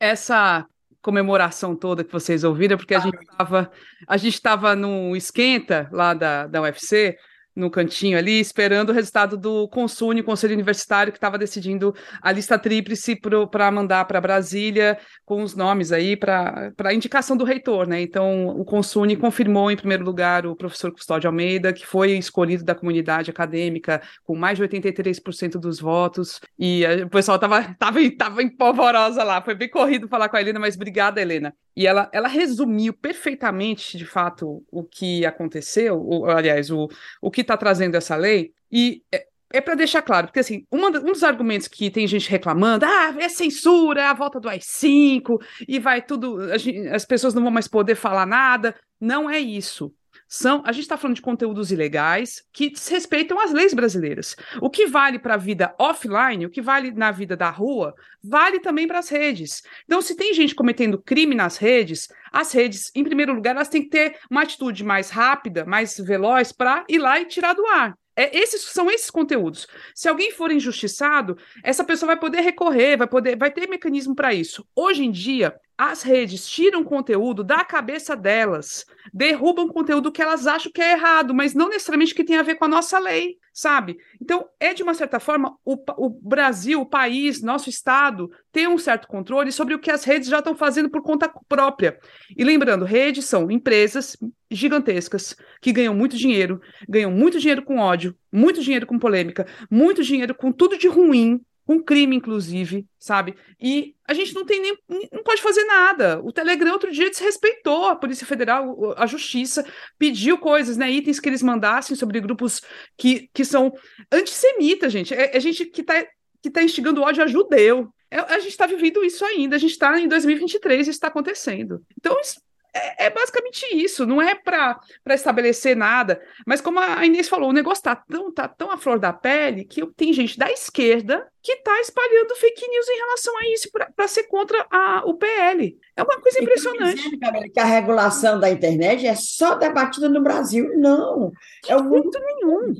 [0.00, 0.66] Essa
[1.00, 3.70] comemoração toda que vocês ouviram, porque a gente estava
[4.06, 7.16] a gente estava no esquenta lá da, da UFC,
[7.58, 12.58] no cantinho ali, esperando o resultado do Consune, Conselho Universitário, que estava decidindo a lista
[12.58, 13.18] tríplice
[13.50, 18.00] para mandar para Brasília, com os nomes aí, para a indicação do reitor, né?
[18.00, 22.74] Então, o Consune confirmou, em primeiro lugar, o professor Custódio Almeida, que foi escolhido da
[22.74, 28.42] comunidade acadêmica com mais de 83% dos votos, e eh, o pessoal estava tava, tava
[28.42, 31.52] em polvorosa lá, foi bem corrido falar com a Helena, mas obrigada, Helena.
[31.78, 36.88] E ela, ela resumiu perfeitamente, de fato, o que aconteceu, o, aliás, o,
[37.22, 40.88] o que está trazendo essa lei, e é, é para deixar claro, porque assim, uma,
[40.88, 45.38] um dos argumentos que tem gente reclamando, ah, é censura, é a volta do AI-5,
[45.68, 49.94] e vai tudo, gente- as pessoas não vão mais poder falar nada, não é isso.
[50.28, 50.62] São.
[50.64, 54.36] A gente está falando de conteúdos ilegais que desrespeitam as leis brasileiras.
[54.60, 58.60] O que vale para a vida offline, o que vale na vida da rua, vale
[58.60, 59.62] também para as redes.
[59.86, 63.82] Então, se tem gente cometendo crime nas redes, as redes, em primeiro lugar, elas têm
[63.82, 67.96] que ter uma atitude mais rápida, mais veloz para ir lá e tirar do ar.
[68.18, 69.68] É, esses são esses conteúdos.
[69.94, 74.34] Se alguém for injustiçado, essa pessoa vai poder recorrer, vai poder, vai ter mecanismo para
[74.34, 74.66] isso.
[74.74, 80.72] Hoje em dia, as redes tiram conteúdo da cabeça delas, derrubam conteúdo que elas acham
[80.72, 83.96] que é errado, mas não necessariamente que tem a ver com a nossa lei, sabe?
[84.20, 88.76] Então, é de uma certa forma, o, o Brasil, o país, nosso Estado, tem um
[88.76, 91.96] certo controle sobre o que as redes já estão fazendo por conta própria.
[92.36, 94.16] E lembrando, redes são empresas
[94.50, 100.02] gigantescas que ganham muito dinheiro, ganham muito dinheiro com ódio, muito dinheiro com polêmica, muito
[100.02, 103.34] dinheiro com tudo de ruim, com crime, inclusive, sabe?
[103.60, 104.78] E a gente não tem nem.
[105.12, 106.18] não pode fazer nada.
[106.24, 109.66] O Telegram outro dia desrespeitou a Polícia Federal, a Justiça,
[109.98, 110.90] pediu coisas, né?
[110.90, 112.62] Itens que eles mandassem sobre grupos
[112.96, 113.70] que, que são
[114.10, 115.12] antissemitas, gente.
[115.12, 116.06] É, é gente que está
[116.40, 117.92] que tá instigando ódio a judeu.
[118.10, 119.56] É, a gente está vivendo isso ainda.
[119.56, 121.84] A gente está em 2023 e isso está acontecendo.
[121.98, 122.40] Então, isso,
[122.74, 124.78] é, é, basicamente isso, não é para
[125.08, 128.98] estabelecer nada, mas como a Inês falou, o negócio está tão, tá tão à flor
[128.98, 133.48] da pele que tem gente da esquerda que está espalhando fake news em relação a
[133.48, 135.78] isso para ser contra a, o PL.
[135.96, 136.96] É uma coisa impressionante.
[136.96, 140.70] Dizendo, Camila, que a regulação da internet é só debatida no Brasil.
[140.76, 141.32] Não.
[141.66, 142.74] É o mundo nenhum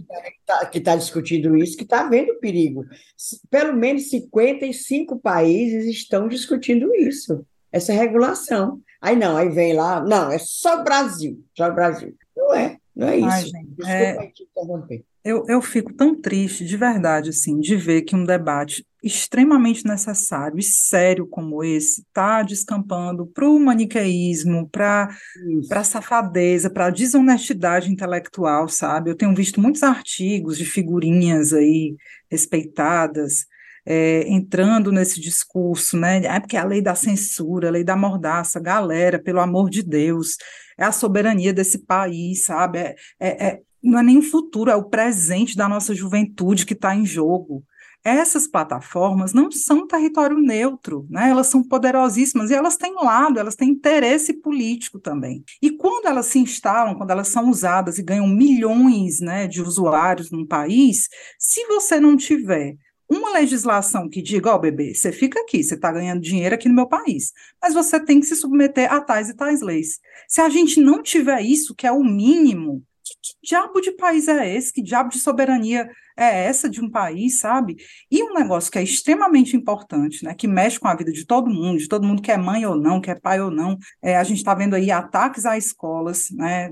[0.71, 2.85] que está tá discutindo isso, que está vendo perigo.
[3.51, 8.81] Pelo menos 55 países estão discutindo isso, essa regulação.
[9.01, 12.15] Aí não, aí vem lá, não, é só Brasil, só Brasil.
[12.37, 13.29] Não é, não é isso.
[13.29, 14.27] Ai, gente, Desculpa é...
[14.33, 15.05] te interromper.
[15.25, 20.59] Eu, eu fico tão triste, de verdade, assim, de ver que um debate extremamente necessário
[20.59, 25.11] e sério como esse está descampando para o maniqueísmo, para
[25.71, 29.11] a safadeza, para a desonestidade intelectual, sabe?
[29.11, 31.95] Eu tenho visto muitos artigos de figurinhas aí
[32.31, 33.45] respeitadas,
[33.91, 36.19] é, entrando nesse discurso, né?
[36.19, 39.83] É porque é a lei da censura, a lei da mordaça, galera, pelo amor de
[39.83, 40.37] Deus,
[40.77, 42.79] é a soberania desse país, sabe?
[42.79, 46.75] É, é, é não é nem o futuro, é o presente da nossa juventude que
[46.75, 47.65] está em jogo.
[48.05, 51.31] Essas plataformas não são território neutro, né?
[51.31, 55.43] elas são poderosíssimas e elas têm lado, elas têm interesse político também.
[55.63, 60.31] E quando elas se instalam, quando elas são usadas e ganham milhões né, de usuários
[60.31, 62.77] num país, se você não tiver
[63.09, 66.69] uma legislação que diga, ó, oh, bebê, você fica aqui, você está ganhando dinheiro aqui
[66.69, 69.99] no meu país, mas você tem que se submeter a tais e tais leis.
[70.29, 74.29] Se a gente não tiver isso, que é o mínimo, que, que diabo de país
[74.29, 74.73] é esse?
[74.73, 77.77] Que diabo de soberania é essa de um país, sabe?
[78.11, 81.49] E um negócio que é extremamente importante, né, que mexe com a vida de todo
[81.49, 84.17] mundo, de todo mundo que é mãe ou não, que é pai ou não, é,
[84.17, 86.71] a gente está vendo aí ataques a escolas, né,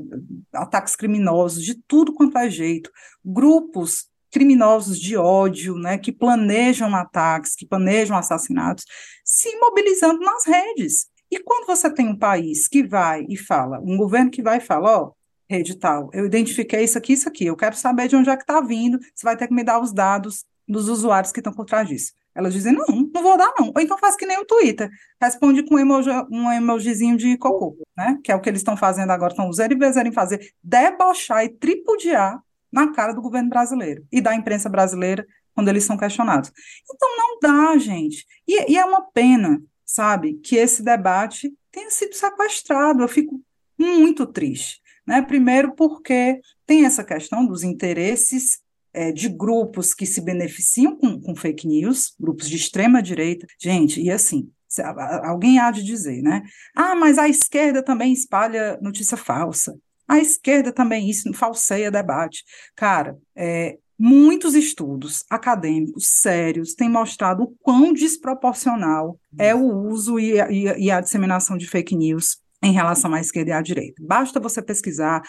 [0.52, 2.90] ataques criminosos, de tudo quanto é jeito,
[3.24, 8.84] grupos criminosos de ódio, né, que planejam ataques, que planejam assassinatos,
[9.24, 11.06] se mobilizando nas redes.
[11.30, 14.60] E quando você tem um país que vai e fala, um governo que vai e
[14.60, 15.12] fala, ó, oh,
[15.48, 18.42] rede tal, eu identifiquei isso aqui, isso aqui, eu quero saber de onde é que
[18.42, 21.64] está vindo, você vai ter que me dar os dados dos usuários que estão por
[21.64, 22.12] trás disso.
[22.34, 23.72] Elas dizem, não, não vou dar não.
[23.74, 27.78] Ou então faz que nem o Twitter, responde com um, emoji, um emojizinho de cocô,
[27.96, 28.18] né?
[28.22, 31.42] Que é o que eles estão fazendo agora, estão usando e vezes em fazer, debochar
[31.42, 32.38] e tripudiar
[32.76, 36.52] na cara do governo brasileiro e da imprensa brasileira quando eles são questionados.
[36.84, 38.26] Então não dá, gente.
[38.46, 43.02] E, e é uma pena, sabe, que esse debate tenha sido sequestrado.
[43.02, 43.40] Eu fico
[43.78, 44.82] muito triste.
[45.06, 45.22] Né?
[45.22, 48.60] Primeiro, porque tem essa questão dos interesses
[48.92, 53.46] é, de grupos que se beneficiam com, com fake news, grupos de extrema direita.
[53.58, 54.50] Gente, e assim,
[55.24, 56.42] alguém há de dizer, né?
[56.74, 59.78] Ah, mas a esquerda também espalha notícia falsa.
[60.08, 62.44] A esquerda também isso falseia debate.
[62.74, 70.40] Cara, é, muitos estudos acadêmicos sérios têm mostrado o quão desproporcional é o uso e
[70.40, 74.02] a, e a disseminação de fake news em relação à esquerda e à direita.
[74.04, 75.22] Basta você pesquisar,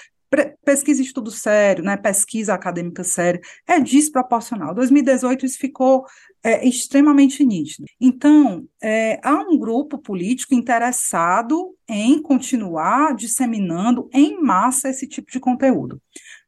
[0.64, 4.74] pesquisa estudo sério, né, pesquisa acadêmica séria, é desproporcional.
[4.74, 6.06] 2018 isso ficou
[6.44, 7.88] é, extremamente nítido.
[8.00, 15.40] Então, é, há um grupo político interessado em continuar disseminando em massa esse tipo de
[15.40, 16.02] conteúdo.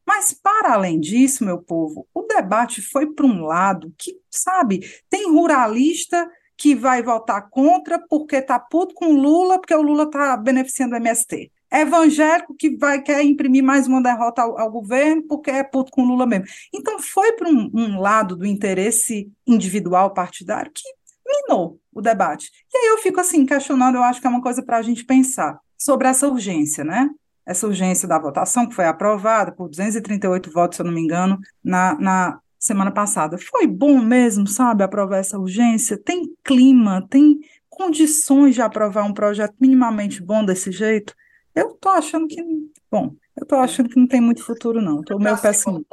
[0.06, 5.30] Mas, para além disso, meu povo, o debate foi para um lado que, sabe, tem
[5.30, 10.94] ruralista que vai votar contra porque está puto com Lula, porque o Lula está beneficiando
[10.94, 15.62] o MST evangélico que vai quer imprimir mais uma derrota ao, ao governo porque é
[15.62, 16.46] puto com Lula mesmo.
[16.74, 20.82] Então foi para um, um, lado do interesse individual partidário que
[21.26, 22.50] minou o debate.
[22.72, 25.04] E aí eu fico assim questionando, eu acho que é uma coisa para a gente
[25.04, 27.08] pensar sobre essa urgência, né?
[27.50, 31.38] essa urgência da votação, que foi aprovada por 238 votos, se eu não me engano,
[31.64, 33.36] na, na semana passada.
[33.38, 35.98] Foi bom mesmo, sabe, aprovar essa urgência?
[35.98, 41.14] Tem clima, tem condições de aprovar um projeto minimamente bom desse jeito?
[41.54, 42.42] Eu tô achando que,
[42.90, 45.02] bom, eu tô achando que não tem muito futuro, não.
[45.02, 45.86] Tô meio pessimista.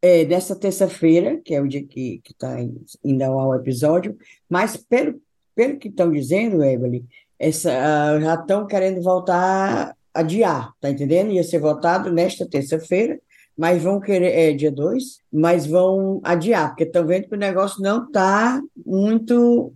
[0.00, 2.56] É, dessa terça-feira, que é o dia que está
[3.04, 4.16] indo ao episódio,
[4.48, 5.20] mas pelo,
[5.54, 7.04] pelo que estão dizendo, Evelyn,
[7.38, 11.32] essa, uh, já estão querendo voltar a adiar, tá entendendo?
[11.32, 13.20] Ia ser votado nesta terça-feira,
[13.56, 17.82] mas vão querer, é dia 2, mas vão adiar, porque estão vendo que o negócio
[17.82, 19.72] não está muito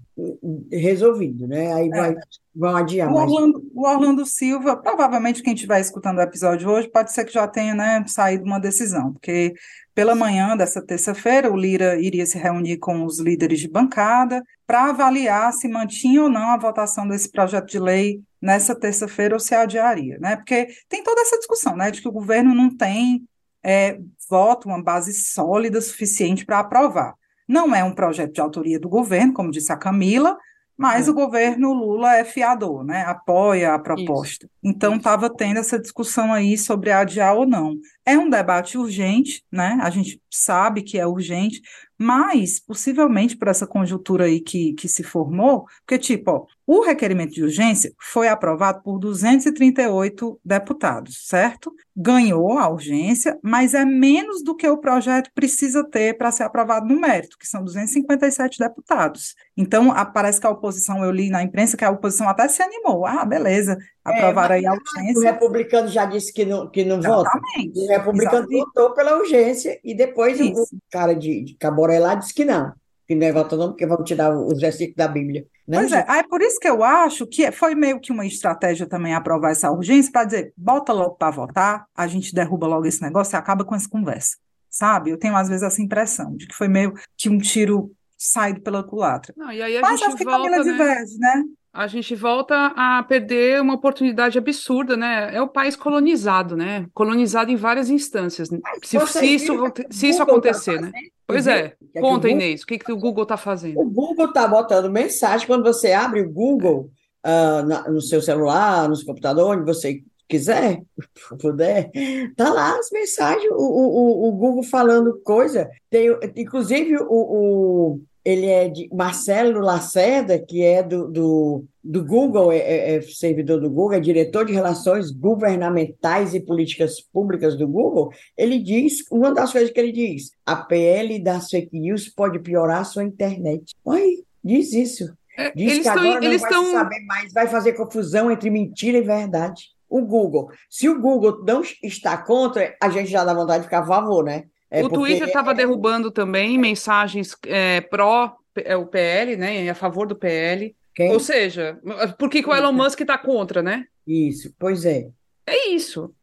[0.71, 1.73] resolvido, né?
[1.73, 2.17] Aí vai, é.
[2.55, 3.13] vão adiar.
[3.13, 7.33] O Orlando, o Orlando, Silva, provavelmente quem estiver escutando o episódio hoje, pode ser que
[7.33, 9.55] já tenha né, saído uma decisão, porque
[9.95, 14.91] pela manhã dessa terça-feira o Lira iria se reunir com os líderes de bancada para
[14.91, 19.55] avaliar se mantinha ou não a votação desse projeto de lei nessa terça-feira ou se
[19.55, 20.37] adiaria, né?
[20.37, 23.25] Porque tem toda essa discussão, né, de que o governo não tem
[23.63, 27.15] é, voto, uma base sólida suficiente para aprovar.
[27.49, 30.37] Não é um projeto de autoria do governo, como disse a Camila,
[30.77, 31.11] mas é.
[31.11, 33.03] o governo Lula é fiador, né?
[33.03, 34.47] Apoia a proposta.
[34.47, 34.55] Isso.
[34.63, 37.77] Então estava tendo essa discussão aí sobre adiar ou não.
[38.05, 39.79] É um debate urgente, né?
[39.81, 41.63] A gente sabe que é urgente,
[41.97, 47.33] mas possivelmente por essa conjuntura aí que, que se formou, porque, tipo, ó, o requerimento
[47.33, 51.73] de urgência foi aprovado por 238 deputados, certo?
[51.95, 56.87] Ganhou a urgência, mas é menos do que o projeto precisa ter para ser aprovado
[56.87, 59.35] no mérito, que são 257 deputados.
[59.57, 62.63] Então, a, parece que a oposição, eu li na imprensa que a oposição até se
[62.63, 63.07] animou.
[63.07, 65.19] Ah, beleza, aprovaram é, aí a urgência.
[65.19, 67.31] O republicano já disse que não, que não vota.
[67.75, 68.65] O republicano Exatamente.
[68.65, 70.75] votou pela urgência e depois Isso.
[70.75, 72.73] o cara de, de Caboré lá disse que não,
[73.07, 75.47] que não é voto não, porque vão tirar os versículos da Bíblia.
[75.67, 78.87] Né, pois é, é por isso que eu acho que foi meio que uma estratégia
[78.87, 83.01] também aprovar essa urgência para dizer, bota logo para votar, a gente derruba logo esse
[83.01, 84.37] negócio e acaba com essa conversa,
[84.69, 85.11] sabe?
[85.11, 88.83] Eu tenho às vezes essa impressão de que foi meio que um tiro saído pela
[88.83, 89.33] culatra.
[89.37, 90.73] Não, e aí a Mas gente acho que volta, Camila né?
[90.73, 91.45] diverge, né?
[91.73, 95.35] A gente volta a perder uma oportunidade absurda, né?
[95.35, 96.87] É o país colonizado, né?
[96.93, 98.49] Colonizado em várias instâncias.
[98.83, 99.55] Se, se isso,
[99.91, 100.93] se isso tá acontecer, tá né?
[101.27, 101.75] Pois é.
[101.95, 103.81] é Conta, Inês, o que, que o Google está fazendo?
[103.81, 106.91] O Google está botando mensagem quando você abre o Google
[107.25, 110.83] uh, na, no seu celular, no seu computador, onde você quiser,
[111.41, 111.91] puder,
[112.37, 115.71] tá lá as mensagens, o, o, o Google falando coisa.
[115.89, 122.53] Tem, inclusive, o, o ele é de Marcelo Lacerda, que é do, do, do Google,
[122.53, 127.67] é, é, é, servidor do Google, é diretor de relações governamentais e políticas públicas do
[127.67, 128.13] Google.
[128.37, 132.83] Ele diz, uma das coisas que ele diz, a PL das fake news pode piorar
[132.83, 133.75] a sua internet.
[133.85, 135.13] Oi, diz isso.
[135.37, 136.73] É, diz eles que agora não vai tão...
[136.73, 139.65] saber mais, vai fazer confusão entre mentira e verdade.
[139.89, 140.49] O Google.
[140.71, 144.25] Se o Google não está contra, a gente já dá vontade de ficar a favor,
[144.25, 144.45] né?
[144.73, 145.55] É o Twitter estava é...
[145.55, 149.69] derrubando também mensagens é, pró é, o PL, né?
[149.69, 150.75] A favor do PL.
[150.95, 151.13] Quem?
[151.13, 151.79] Ou seja,
[152.19, 153.85] por que, que o Elon Musk está contra, né?
[154.07, 155.09] Isso, pois é.
[155.47, 156.15] É isso.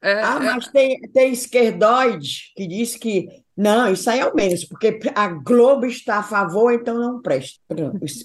[0.00, 4.34] É, ah, é mas tem, tem esquerdoide que diz que não, isso aí é o
[4.34, 7.58] menos, porque a Globo está a favor, então não presta.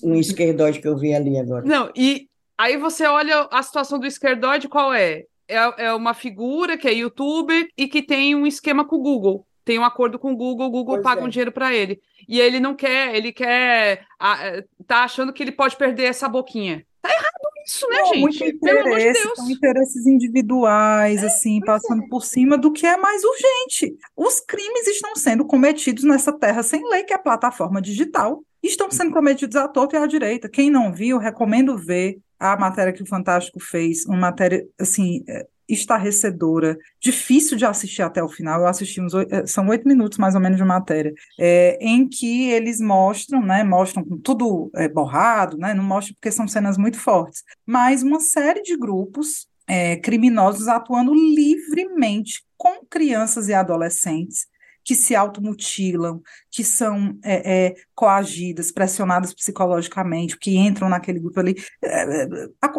[0.04, 1.66] Um esquerdoide que eu vi ali agora.
[1.66, 5.24] Não, e aí você olha a situação do esquerdoide, qual é?
[5.48, 9.46] É, é uma figura que é youtuber e que tem um esquema com o Google
[9.72, 11.24] tem um acordo com o Google, o Google pois paga é.
[11.24, 12.02] um dinheiro para ele.
[12.28, 14.06] E ele não quer, ele quer.
[14.20, 16.86] A, tá achando que ele pode perder essa boquinha.
[17.02, 18.54] Tá errado isso, né, não, gente?
[18.60, 19.14] Pelo amor de.
[19.14, 22.08] São interesses individuais, é, assim, passando é.
[22.10, 23.96] por cima do que é mais urgente.
[24.14, 28.44] Os crimes estão sendo cometidos nessa terra sem lei, que é a plataforma digital.
[28.62, 30.50] Estão sendo cometidos à torta e à direita.
[30.50, 35.48] Quem não viu, recomendo ver a matéria que o Fantástico fez, uma matéria, assim, é,
[35.74, 38.62] estarrecedora, difícil de assistir até o final.
[38.62, 42.50] Eu assisti uns eh, são oito minutos mais ou menos de matéria, é, em que
[42.50, 47.00] eles mostram, né, mostram com tudo é, borrado, né, não mostram porque são cenas muito
[47.00, 54.51] fortes, mas uma série de grupos é, criminosos atuando livremente com crianças e adolescentes
[54.84, 61.56] que se automutilam, que são é, é, coagidas, pressionadas psicologicamente, que entram naquele grupo ali.
[61.84, 62.28] É, é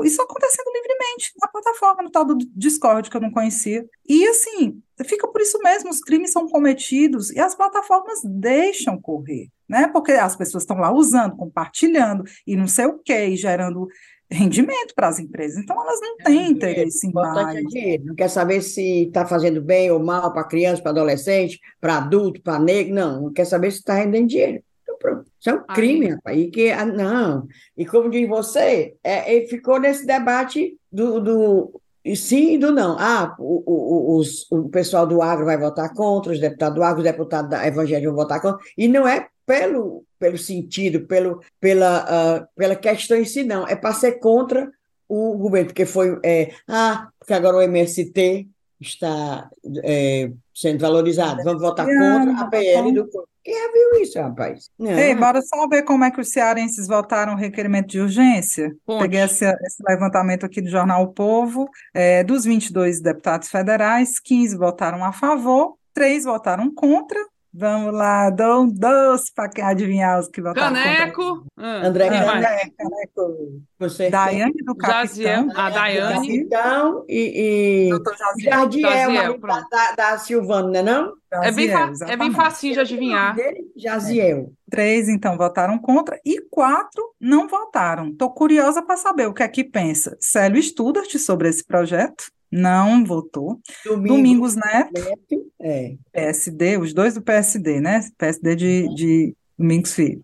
[0.04, 3.84] isso acontecendo livremente na plataforma, no tal do Discord, que eu não conhecia.
[4.08, 9.48] E assim, fica por isso mesmo, os crimes são cometidos e as plataformas deixam correr.
[9.68, 9.88] Né?
[9.88, 13.88] Porque as pessoas estão lá usando, compartilhando e não sei o que, gerando
[14.33, 15.58] rendimento para as empresas.
[15.58, 17.56] Então, elas não é, têm interesse em mais.
[17.56, 18.04] É dinheiro.
[18.06, 22.40] Não quer saber se está fazendo bem ou mal para criança, para adolescente, para adulto,
[22.42, 22.94] para negro.
[22.94, 24.62] Não, não quer saber se está rendendo dinheiro.
[24.83, 25.24] Então, pronto.
[25.38, 26.12] Isso é um crime, Aí.
[26.12, 26.38] rapaz.
[26.38, 27.46] E que, ah, não.
[27.76, 32.72] E como diz você, é, ele ficou nesse debate do, do e sim e do
[32.72, 32.96] não.
[32.98, 36.98] Ah, o, o, os, o pessoal do agro vai votar contra, os deputados do agro,
[36.98, 42.04] os deputados da evangélica vão votar contra, e não é pelo, pelo sentido, pelo, pela,
[42.04, 43.66] uh, pela questão em si, não.
[43.66, 44.70] É para ser contra
[45.08, 46.18] o governo, porque foi.
[46.24, 48.48] É, ah, porque agora o MST
[48.80, 49.50] está
[49.84, 51.42] é, sendo valorizado.
[51.44, 53.08] Vamos votar contra a PL do.
[53.44, 54.70] Quem já viu isso, rapaz?
[54.78, 54.96] Não.
[54.96, 58.72] Ei, bora só ver como é que os cearenses votaram o requerimento de urgência.
[58.86, 59.02] Ponte.
[59.02, 61.68] Peguei esse, esse, levantamento aqui do jornal O Povo.
[61.92, 67.18] É, dos 22 deputados federais, 15 votaram a favor, três votaram contra
[67.55, 71.44] Vamos lá, dou um doce para quem adivinhar os que votaram Caneco.
[71.59, 72.77] Hum, André ah, Caneco.
[72.79, 73.63] Caneco.
[73.79, 75.50] Você Daiane do Capitão.
[75.55, 76.48] a Daiane.
[76.48, 81.42] Capitão e, e Jardiel, Jaziel, da, da, da Silvana, não é não?
[81.42, 81.71] é bem,
[82.09, 83.37] é bem facinho de adivinhar.
[83.77, 84.38] Jaziel.
[84.38, 84.71] É.
[84.71, 88.09] Três, então, votaram contra e quatro não votaram.
[88.09, 93.03] Estou curiosa para saber o que é que pensa Célio Studart sobre esse projeto não
[93.05, 93.59] votou.
[93.85, 95.94] Domingos, Domingos Neto, Neto é.
[96.13, 98.07] PSD, os dois do PSD, né?
[98.19, 98.94] PSD de, uhum.
[98.94, 100.23] de Domingos Filho.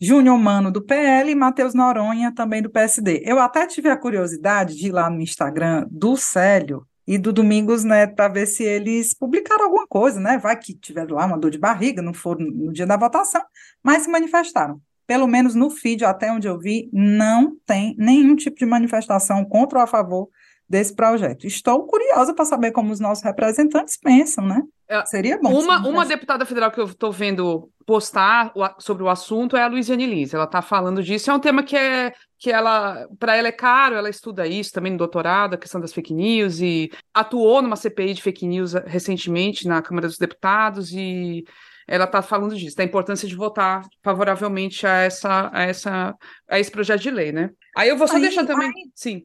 [0.00, 3.22] Júnior Mano do PL e Matheus Noronha também do PSD.
[3.24, 7.84] Eu até tive a curiosidade de ir lá no Instagram do Célio e do Domingos
[7.84, 10.38] Neto para ver se eles publicaram alguma coisa, né?
[10.38, 13.42] Vai que tiveram lá uma dor de barriga, não foram no dia da votação,
[13.82, 14.80] mas se manifestaram.
[15.06, 19.80] Pelo menos no feed, até onde eu vi, não tem nenhum tipo de manifestação contra
[19.80, 20.28] ou a favor
[20.70, 21.48] desse projeto.
[21.48, 24.62] Estou curiosa para saber como os nossos representantes pensam, né?
[24.88, 25.52] É, Seria bom.
[25.52, 30.06] Uma, uma deputada federal que eu estou vendo postar sobre o assunto é a Luiziane
[30.06, 30.32] Lins.
[30.32, 31.28] Ela está falando disso.
[31.28, 33.96] É um tema que é que ela, para ela é caro.
[33.96, 38.14] Ela estuda isso também no doutorado, a questão das fake news e atuou numa CPI
[38.14, 41.44] de fake news recentemente na Câmara dos Deputados e
[41.88, 46.14] ela está falando disso, da importância de votar favoravelmente a essa, a essa,
[46.48, 47.50] a esse projeto de lei, né?
[47.76, 49.24] Aí eu vou só aí, deixar também, aí, sim.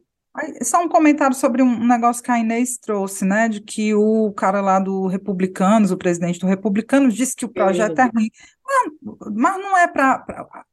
[0.61, 3.47] Só um comentário sobre um negócio que a Inês trouxe, né?
[3.47, 7.99] De que o cara lá do Republicanos, o presidente do Republicanos, disse que o projeto
[7.99, 8.29] é ruim.
[8.65, 8.91] Mas,
[9.33, 10.25] mas não é para.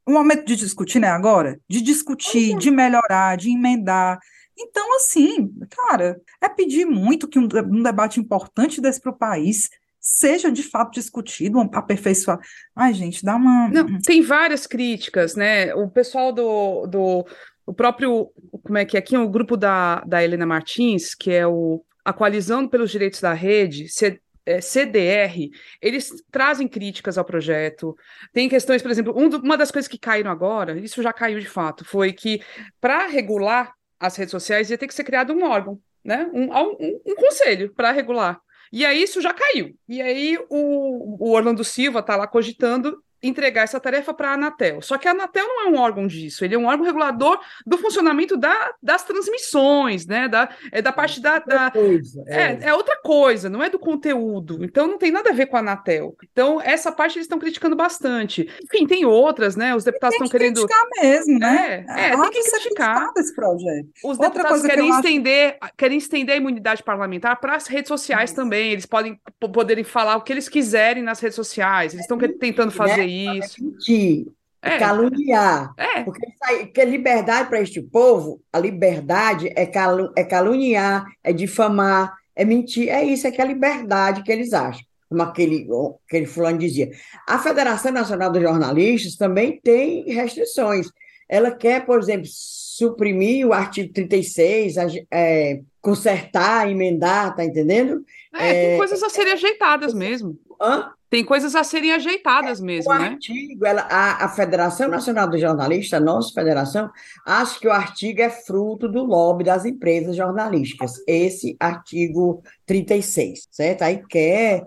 [0.05, 1.07] O momento de discutir, né?
[1.07, 1.59] Agora?
[1.69, 4.19] De discutir, de melhorar, de emendar.
[4.57, 9.69] Então, assim, cara, é pedir muito que um, um debate importante desse para o país
[10.03, 12.41] seja de fato discutido, aperfeiçoado.
[12.75, 13.69] Ai, gente, dá uma.
[13.69, 15.73] Não, tem várias críticas, né?
[15.73, 17.25] O pessoal do, do
[17.65, 18.31] o próprio,
[18.63, 22.11] como é que é aqui, o grupo da, da Helena Martins, que é o a
[22.11, 25.49] Coalizão pelos Direitos da Rede, C, é, CDR,
[25.81, 27.95] eles trazem críticas ao projeto.
[28.33, 31.47] Tem questões, por exemplo, um, uma das coisas que caíram agora, isso já caiu de
[31.47, 32.41] fato, foi que
[32.81, 36.29] para regular as redes sociais ia ter que ser criado um órgão, né?
[36.33, 38.39] um, um, um conselho para regular.
[38.71, 39.77] E aí isso já caiu.
[39.87, 44.81] E aí o, o Orlando Silva está lá cogitando entregar essa tarefa para a Anatel.
[44.81, 47.77] Só que a Anatel não é um órgão disso, ele é um órgão regulador do
[47.77, 50.27] funcionamento da, das transmissões, né?
[50.27, 51.39] Da, é da parte da.
[51.39, 52.41] da coisa, é.
[52.41, 52.59] é.
[52.63, 54.63] É, outra coisa, não é do conteúdo.
[54.63, 56.15] Então não tem nada a ver com a Anatel.
[56.31, 58.49] Então, essa parte eles estão criticando bastante.
[58.63, 59.73] Enfim, tem outras, né?
[59.75, 60.55] Os deputados estão querendo.
[60.55, 61.85] criticar mesmo, né?
[61.89, 63.11] É, é tem que criticar.
[63.17, 63.87] Esse projeto.
[64.03, 65.73] Os outra deputados querem, que estender, acho...
[65.77, 68.71] querem estender a imunidade parlamentar para as redes sociais também.
[68.71, 71.93] Eles podem poderem falar o que eles quiserem nas redes sociais.
[71.93, 73.12] Eles estão tentando fazer isso.
[73.59, 74.27] Mentir,
[74.61, 74.77] é.
[74.77, 75.73] caluniar.
[75.77, 76.03] É.
[76.03, 76.25] Porque,
[76.61, 82.89] porque liberdade para este povo, a liberdade é, calu, é caluniar, é difamar, é mentir.
[82.89, 84.83] É isso, é que é a liberdade que eles acham.
[85.09, 85.67] Como aquele,
[86.07, 86.89] aquele fulano dizia.
[87.27, 90.87] A Federação Nacional dos Jornalistas também tem restrições.
[91.29, 94.75] Ela quer, por exemplo, suprimir o artigo 36,
[95.11, 98.03] é, consertar, emendar, tá entendendo?
[98.33, 100.39] É, é, tem coisas a serem ajeitadas mesmo.
[100.59, 100.91] Hã?
[101.13, 103.09] Tem coisas a serem ajeitadas é, mesmo, o né?
[103.09, 106.89] Artigo, ela, a, a, Federação Nacional dos Jornalistas, nossa federação,
[107.23, 110.95] acha que o artigo é fruto do lobby das empresas jornalísticas.
[111.07, 113.83] Esse artigo 36, certo?
[113.83, 114.65] Aí quer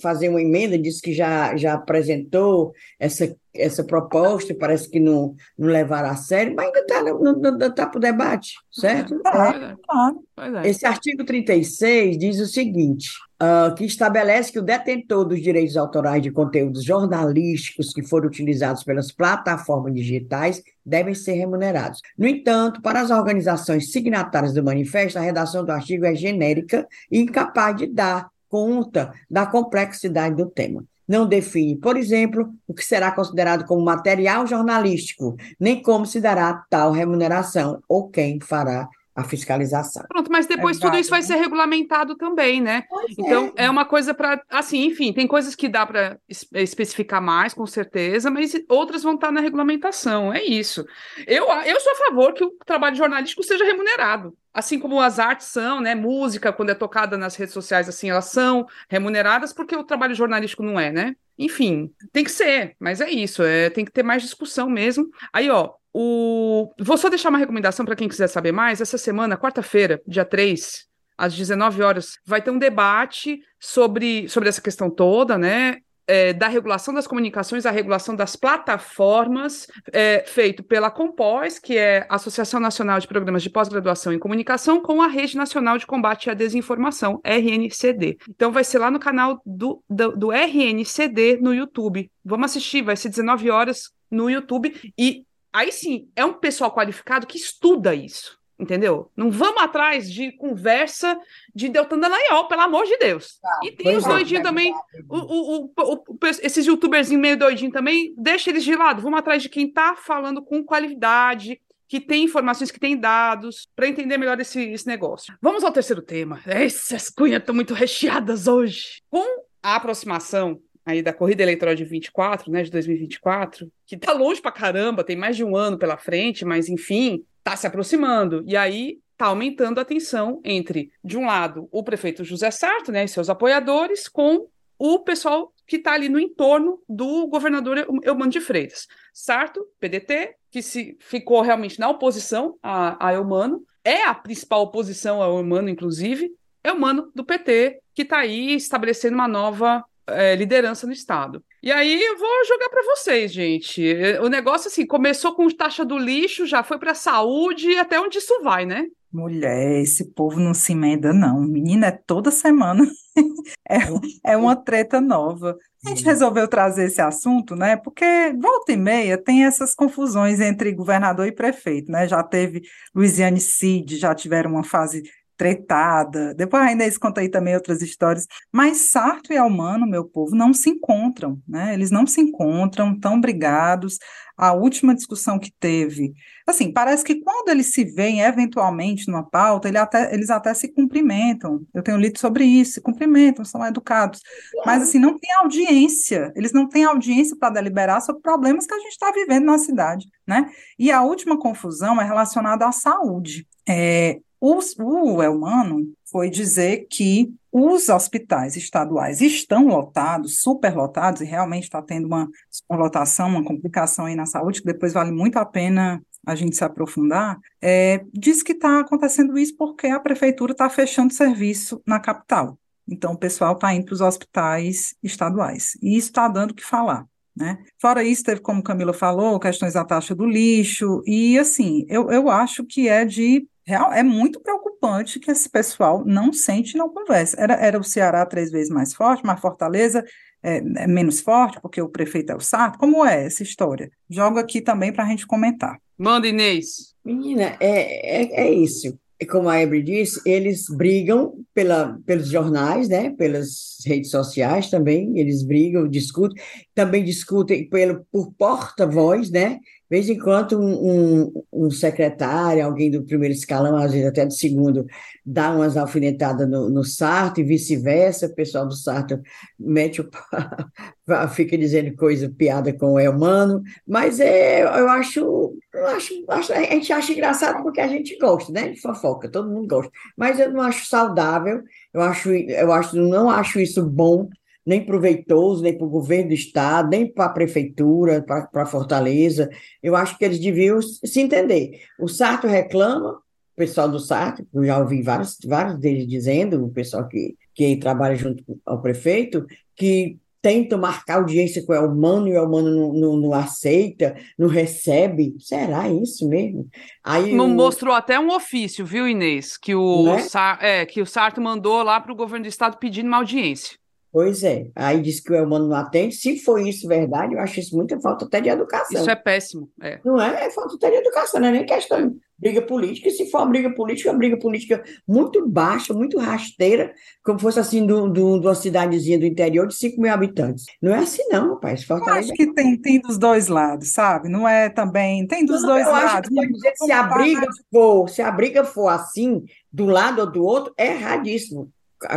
[0.00, 5.68] fazer uma emenda, disse que já, já apresentou essa, essa proposta, parece que não, não
[5.68, 9.20] levaram a sério, mas ainda está tá para o debate, certo?
[9.26, 10.70] É, é.
[10.70, 13.10] Esse artigo 36 diz o seguinte:
[13.42, 18.84] uh, que estabelece que o detentor dos direitos autorais de conteúdos jornalísticos que foram utilizados
[18.84, 22.00] pelas plataformas digitais devem ser remunerados.
[22.16, 27.18] No entanto, para as organizações signatárias do manifesto, a redação do artigo é genérica e
[27.18, 30.84] incapaz de dar conta da complexidade do tema.
[31.06, 36.64] Não define, por exemplo, o que será considerado como material jornalístico, nem como se dará
[36.68, 40.04] tal remuneração ou quem fará a fiscalização.
[40.08, 42.84] Pronto, mas depois é tudo isso vai ser regulamentado também, né?
[42.88, 43.64] Pois então, é.
[43.64, 44.42] é uma coisa para.
[44.50, 46.18] Assim, enfim, tem coisas que dá para
[46.52, 50.32] especificar mais, com certeza, mas outras vão estar na regulamentação.
[50.32, 50.84] É isso.
[51.26, 55.48] Eu, eu sou a favor que o trabalho jornalístico seja remunerado assim como as artes
[55.48, 55.94] são, né?
[55.94, 60.62] Música, quando é tocada nas redes sociais, assim, elas são remuneradas, porque o trabalho jornalístico
[60.62, 61.14] não é, né?
[61.38, 65.08] Enfim, tem que ser, mas é isso, é, tem que ter mais discussão mesmo.
[65.32, 66.72] Aí, ó, o...
[66.78, 68.80] vou só deixar uma recomendação para quem quiser saber mais.
[68.80, 74.60] Essa semana, quarta-feira, dia 3, às 19 horas, vai ter um debate sobre, sobre essa
[74.60, 75.78] questão toda, né?
[76.06, 82.06] É, da regulação das comunicações, a regulação das plataformas, é, feito pela Compós, que é
[82.08, 86.30] a Associação Nacional de Programas de Pós-Graduação em Comunicação, com a Rede Nacional de Combate
[86.30, 88.18] à Desinformação, RNCD.
[88.28, 92.10] Então vai ser lá no canal do, do, do RNCD no YouTube.
[92.24, 94.92] Vamos assistir, vai ser 19 horas no YouTube.
[94.96, 99.10] E aí sim, é um pessoal qualificado que estuda isso entendeu?
[99.16, 101.18] Não vamos atrás de conversa
[101.54, 103.38] de Deltan Dallagnol, pelo amor de Deus.
[103.40, 104.74] Tá, e tem os é, doidinhos também,
[105.08, 109.48] o, o, o, esses youtubers meio doidinhos também, deixa eles de lado, vamos atrás de
[109.48, 114.60] quem tá falando com qualidade, que tem informações, que tem dados, para entender melhor esse,
[114.70, 115.34] esse negócio.
[115.40, 116.40] Vamos ao terceiro tema.
[116.44, 119.02] Essas cunhas estão muito recheadas hoje.
[119.08, 119.24] Com
[119.62, 124.52] a aproximação aí da corrida eleitoral de 24, né, de 2024, que tá longe pra
[124.52, 128.42] caramba, tem mais de um ano pela frente, mas enfim, tá se aproximando.
[128.44, 133.04] E aí tá aumentando a tensão entre, de um lado, o prefeito José Sarto, né,
[133.04, 138.40] e seus apoiadores, com o pessoal que está ali no entorno do governador Eumano de
[138.40, 138.88] Freitas.
[139.14, 145.22] Sarto, PDT, que se ficou realmente na oposição a, a Eumano, é a principal oposição
[145.22, 146.32] ao Eumano, inclusive,
[146.64, 151.44] é o Mano do PT, que está aí estabelecendo uma nova é, liderança no Estado.
[151.66, 153.92] E aí eu vou jogar para vocês, gente.
[154.22, 158.18] O negócio assim começou com taxa do lixo, já foi para a saúde, até onde
[158.18, 158.86] isso vai, né?
[159.12, 161.40] Mulher, esse povo não se emenda, não.
[161.40, 162.86] Menina, é toda semana.
[163.68, 163.78] é,
[164.24, 165.58] é uma treta nova.
[165.84, 167.76] A gente resolveu trazer esse assunto, né?
[167.76, 168.04] Porque
[168.40, 172.06] volta e meia tem essas confusões entre governador e prefeito, né?
[172.06, 172.62] Já teve
[172.94, 175.02] Luiziane Cid, já tiveram uma fase
[175.36, 176.34] tretada.
[176.34, 178.26] Depois a Inês conta aí também outras histórias.
[178.50, 181.74] Mas Sarto e Almano, meu povo, não se encontram, né?
[181.74, 183.98] Eles não se encontram, tão brigados.
[184.36, 186.12] A última discussão que teve,
[186.46, 190.68] assim, parece que quando eles se veem eventualmente numa pauta, ele até, eles até se
[190.68, 191.62] cumprimentam.
[191.72, 194.20] Eu tenho lido sobre isso, se cumprimentam, são educados.
[194.66, 196.32] Mas assim, não tem audiência.
[196.36, 200.06] Eles não têm audiência para deliberar sobre problemas que a gente está vivendo na cidade,
[200.26, 200.50] né?
[200.78, 203.46] E a última confusão é relacionada à saúde.
[203.66, 211.64] É, o, o Elmano foi dizer que os hospitais estaduais estão lotados, superlotados, e realmente
[211.64, 216.02] está tendo uma superlotação, uma complicação aí na saúde, que depois vale muito a pena
[216.26, 221.14] a gente se aprofundar, é, diz que está acontecendo isso porque a prefeitura está fechando
[221.14, 222.58] serviço na capital.
[222.88, 225.76] Então, o pessoal está indo para os hospitais estaduais.
[225.80, 227.06] E isso está dando o que falar.
[227.34, 227.58] Né?
[227.78, 232.28] Fora isso, teve, como Camila falou, questões da taxa do lixo, e assim, eu, eu
[232.30, 236.88] acho que é de Real, é muito preocupante que esse pessoal não sente e não
[236.88, 237.36] conversa.
[237.40, 240.04] Era, era o Ceará três vezes mais forte, mas Fortaleza
[240.40, 242.78] é, é menos forte, porque o prefeito é o Sarto.
[242.78, 243.90] Como é essa história?
[244.08, 245.80] Jogo aqui também para a gente comentar.
[245.98, 246.94] Manda, Inês.
[247.04, 248.96] Menina, é, é, é isso.
[249.30, 253.10] Como a Ebre disse, eles brigam pela, pelos jornais, né?
[253.10, 256.40] pelas redes sociais também, eles brigam, discutem,
[256.74, 259.58] também discutem pelo, por porta-voz, né?
[259.88, 260.90] Vez em quando, um,
[261.22, 264.84] um, um, secretário, alguém do primeiro escalão, às vezes até do segundo,
[265.24, 268.26] dá umas alfinetadas no, no Sarto e vice-versa.
[268.26, 269.20] O pessoal do Sarto
[269.58, 270.10] mete o
[271.30, 273.62] fica dizendo coisa, piada com o Elmano.
[273.86, 278.52] Mas é, eu acho, eu acho, acho, a gente acha engraçado porque a gente gosta,
[278.52, 278.70] né?
[278.70, 279.92] De fofoca, todo mundo gosta.
[280.16, 281.62] Mas eu não acho saudável,
[281.94, 284.28] eu acho, eu acho, não acho isso bom
[284.66, 289.48] nem proveitoso, nem para o governo do Estado, nem para a prefeitura, para Fortaleza.
[289.80, 291.82] Eu acho que eles deviam se entender.
[292.00, 296.70] O Sarto reclama, o pessoal do Sarto, eu já ouvi vários, vários deles dizendo, o
[296.70, 299.46] pessoal que, que trabalha junto ao prefeito,
[299.76, 304.46] que tentam marcar audiência com o Elmano e o Elmano não, não, não, aceita, não
[304.46, 305.34] recebe.
[305.40, 306.68] Será isso mesmo?
[307.02, 307.48] Aí não o...
[307.48, 309.56] mostrou até um ofício, viu, Inês?
[309.56, 310.18] Que o, é?
[310.20, 310.58] Sar...
[310.62, 313.76] é, que o Sarto mandou lá para o governo do estado pedindo uma audiência.
[314.12, 314.70] Pois é.
[314.74, 316.14] Aí disse que o Elmano não atende.
[316.14, 319.00] Se for isso verdade, eu acho isso muita falta até de educação.
[319.00, 319.70] Isso é péssimo.
[319.82, 320.00] É.
[320.04, 320.46] Não é?
[320.46, 323.46] É falta até de educação, não é nem questão briga política, e se for uma
[323.46, 326.92] briga política, é uma briga política muito baixa, muito rasteira,
[327.24, 330.64] como fosse assim de uma cidadezinha do interior de 5 mil habitantes.
[330.80, 331.84] Não é assim, não, rapaz.
[331.84, 332.18] Fortaleza...
[332.18, 334.28] Eu acho que tem, tem dos dois lados, sabe?
[334.28, 335.26] Não é também.
[335.26, 336.28] Tem dos não, dois lados.
[336.28, 340.74] dizer, se a briga for, se a briga for assim, do lado ou do outro,
[340.76, 341.70] é erradíssimo.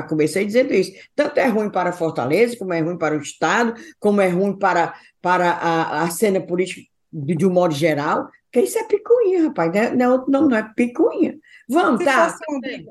[0.07, 0.91] Comecei dizendo isso.
[1.15, 4.93] Tanto é ruim para Fortaleza, como é ruim para o Estado, como é ruim para,
[5.21, 6.81] para a, a cena política
[7.11, 8.29] de, de um modo geral.
[8.51, 9.71] Porque isso é picuinha, rapaz.
[9.71, 11.37] Não, é, não, não, é picuinha.
[11.67, 12.35] Vamos, tá?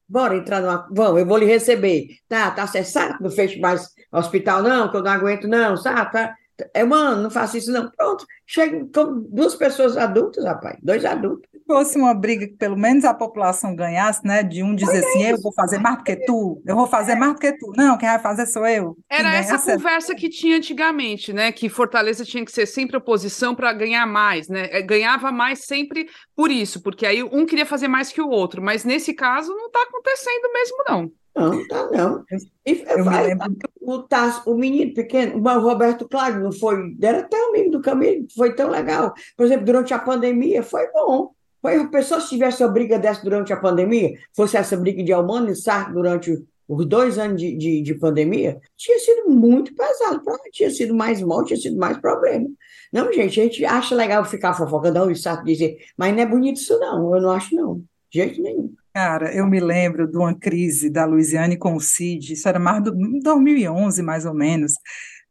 [0.09, 0.88] Bora entrar numa.
[0.90, 2.07] Vamos, eu vou lhe receber.
[2.28, 6.12] Tá, tá acessado, não fecho mais hospital, não, que eu não aguento, não, sabe?
[6.12, 6.34] Tá,
[6.74, 7.90] é, mano, não faço isso, não.
[7.90, 8.86] Pronto, chega
[9.30, 11.49] duas pessoas adultas, rapaz, dois adultos.
[11.68, 14.42] Se fosse uma briga que pelo menos a população ganhasse, né?
[14.42, 17.14] De um dizer assim, é eu vou fazer mais do que tu, eu vou fazer
[17.14, 17.72] mais do que tu.
[17.76, 18.96] Não, quem vai fazer sou eu.
[19.06, 21.52] Era essa é conversa que tinha antigamente, né?
[21.52, 24.66] Que Fortaleza tinha que ser sempre oposição para ganhar mais, né?
[24.70, 28.62] É, ganhava mais sempre por isso, porque aí um queria fazer mais que o outro,
[28.62, 31.12] mas nesse caso não está acontecendo mesmo, não.
[31.36, 32.24] Não, tá não.
[32.64, 33.54] E, eu vai, lembro...
[33.82, 38.26] o, Tasso, o menino pequeno, o Roberto Claro, não foi, era até amigo do Camilo,
[38.34, 39.12] foi tão legal.
[39.36, 41.36] Por exemplo, durante a pandemia, foi bom.
[41.64, 45.50] A pessoa, se tivesse uma briga dessa durante a pandemia, fosse essa briga de Almano
[45.50, 50.70] e Sartre durante os dois anos de, de, de pandemia, tinha sido muito pesado, tinha
[50.70, 52.46] sido mais morte, tinha sido mais problema.
[52.92, 56.59] Não, gente, a gente acha legal ficar fofocando, e Sartre dizer, mas não é bonito
[56.59, 57.76] isso não, eu não acho não,
[58.11, 58.74] de jeito nenhum.
[58.92, 62.82] Cara, eu me lembro de uma crise da Luiziane com o Cid, isso era mais
[62.82, 62.92] do
[63.22, 64.72] 2011, mais ou menos.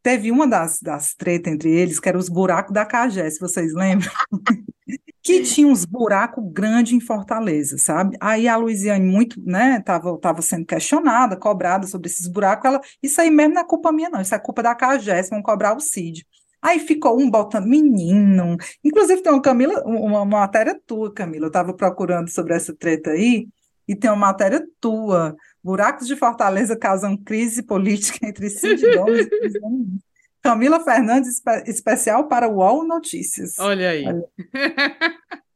[0.01, 3.73] Teve uma das, das tretas entre eles, que era os buracos da Cagé, se vocês
[3.73, 4.09] lembram.
[5.28, 8.17] que tinha uns buracos grandes em Fortaleza, sabe?
[8.21, 13.19] Aí a Luiziane muito, né, tava, tava sendo questionada, cobrada sobre esses buracos, ela, isso
[13.19, 15.82] aí mesmo não é culpa minha não, isso é culpa da Cagés, vão cobrar o
[15.82, 16.25] Cid.
[16.61, 21.49] Aí ficou um botando menino, inclusive tem uma Camila, uma, uma matéria tua, Camila, eu
[21.49, 23.47] estava procurando sobre essa treta aí,
[23.88, 25.36] e tem uma matéria tua.
[25.63, 29.99] Buracos de Fortaleza causam crise política entre Cid Gomes e
[30.47, 33.59] Camila Fernandes, espe especial para o UOL Notícias.
[33.59, 34.05] Olha aí.
[34.05, 34.23] Olha.